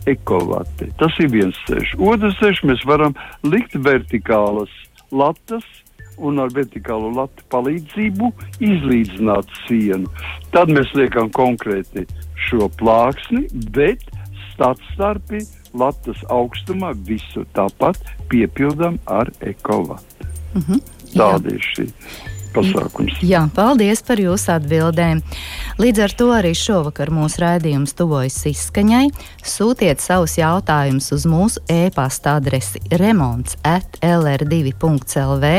ekovati. 0.09 0.91
Tas 0.99 1.15
ir 1.23 1.31
viens 1.33 1.57
ceļš. 1.69 1.95
Otrs 2.11 2.39
ceļš 2.41 2.63
mēs 2.67 2.85
varam 2.89 3.15
likt 3.47 3.79
vertikālas 3.87 4.73
latas 5.11 5.65
un 6.17 6.41
ar 6.41 6.51
vertikālo 6.53 7.11
latu 7.13 7.45
palīdzību 7.53 8.31
izlīdzināt 8.65 9.51
sienu. 9.67 10.09
Tad 10.53 10.71
mēs 10.73 10.89
liekam 10.97 11.29
konkrēti 11.33 12.07
šo 12.47 12.69
plāksni, 12.79 13.45
bet 13.75 14.03
starpstarpī 14.53 15.43
latas 15.79 16.23
augstumā 16.33 16.93
visu 17.07 17.45
tāpat 17.53 17.99
piepildām 18.31 18.99
ar 19.05 19.31
ekovatu. 19.41 20.27
Mm 20.53 20.61
-hmm. 20.61 20.81
Tāda 21.13 21.53
ir 21.53 21.63
šī 21.73 21.87
pasākums. 22.53 23.17
Jā, 23.25 23.43
paldies 23.55 24.03
par 24.05 24.21
jūsu 24.21 24.51
atbildēm. 24.55 25.21
Līdz 25.81 26.03
ar 26.05 26.15
to 26.17 26.27
arī 26.33 26.53
šovakar 26.57 27.11
mūsu 27.13 27.41
raidījums 27.43 27.95
tuvojas 27.97 28.39
izskaņai. 28.49 29.05
Sūtiet 29.45 30.01
savus 30.03 30.37
jautājumus 30.39 31.11
uz 31.15 31.27
mūsu 31.29 31.61
e-pasta 31.71 32.37
adresi 32.39 32.81
remonds 32.99 33.57
at 33.67 33.99
lr2.lv 34.01 35.53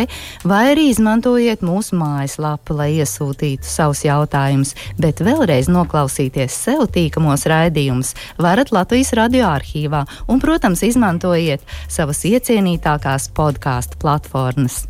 vai 0.49 0.63
arī 0.73 0.89
izmantojiet 0.93 1.65
mūsu 1.67 1.99
mājaslapu, 1.99 2.77
lai 2.79 2.91
iesūtītu 2.99 3.67
savus 3.69 4.05
jautājumus, 4.07 4.75
bet 5.01 5.23
vēlreiz 5.25 5.71
noklausīties 5.73 6.61
sev 6.67 6.87
tīkamos 6.95 7.47
raidījumus 7.51 8.15
varat 8.43 8.73
Latvijas 8.75 9.15
radio 9.19 9.49
arhīvā 9.55 10.05
un, 10.29 10.43
protams, 10.43 10.85
izmantojiet 10.87 11.65
savas 11.89 12.25
iecienītākās 12.29 13.31
podkāstu 13.37 14.01
platformas. 14.03 14.87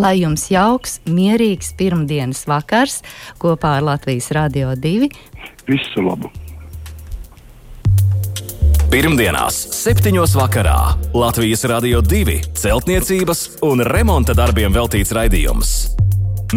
Lai 0.00 0.16
jums 0.20 0.48
jauks, 0.50 1.00
mierīgs 1.06 1.74
pirmdienas 1.78 2.46
vakars 2.50 3.00
kopā 3.40 3.78
ar 3.78 3.88
Latvijas 3.92 4.30
Rādio 4.36 4.74
2. 4.76 5.10
Visu 5.70 6.04
labu! 6.04 6.30
Pirmdienās, 8.90 9.54
7. 9.70 10.16
vakarā 10.34 10.96
Latvijas 11.14 11.62
Rādio 11.70 12.00
2 12.02 12.40
celtniecības 12.58 13.44
un 13.62 13.84
remonta 13.86 14.34
darbiem 14.34 14.74
veltīts 14.74 15.14
raidījums. 15.14 15.70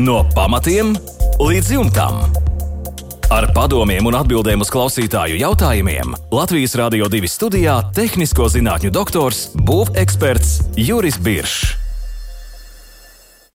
No 0.02 0.24
pamatiem 0.34 0.96
līdz 1.38 1.70
jumtam. 1.76 2.24
Ar 3.30 3.46
padomiem 3.54 4.10
un 4.10 4.18
atbildēm 4.18 4.66
uz 4.66 4.74
klausītāju 4.74 5.38
jautājumiem 5.44 6.18
Latvijas 6.34 6.74
Rādio 6.82 7.06
2 7.06 7.30
studijā- 7.30 7.78
tehnisko 8.00 8.50
zinātņu 8.50 8.90
doktors, 8.90 9.52
būveksperts 9.54 10.74
Juris 10.74 11.22
Biršs. 11.22 11.83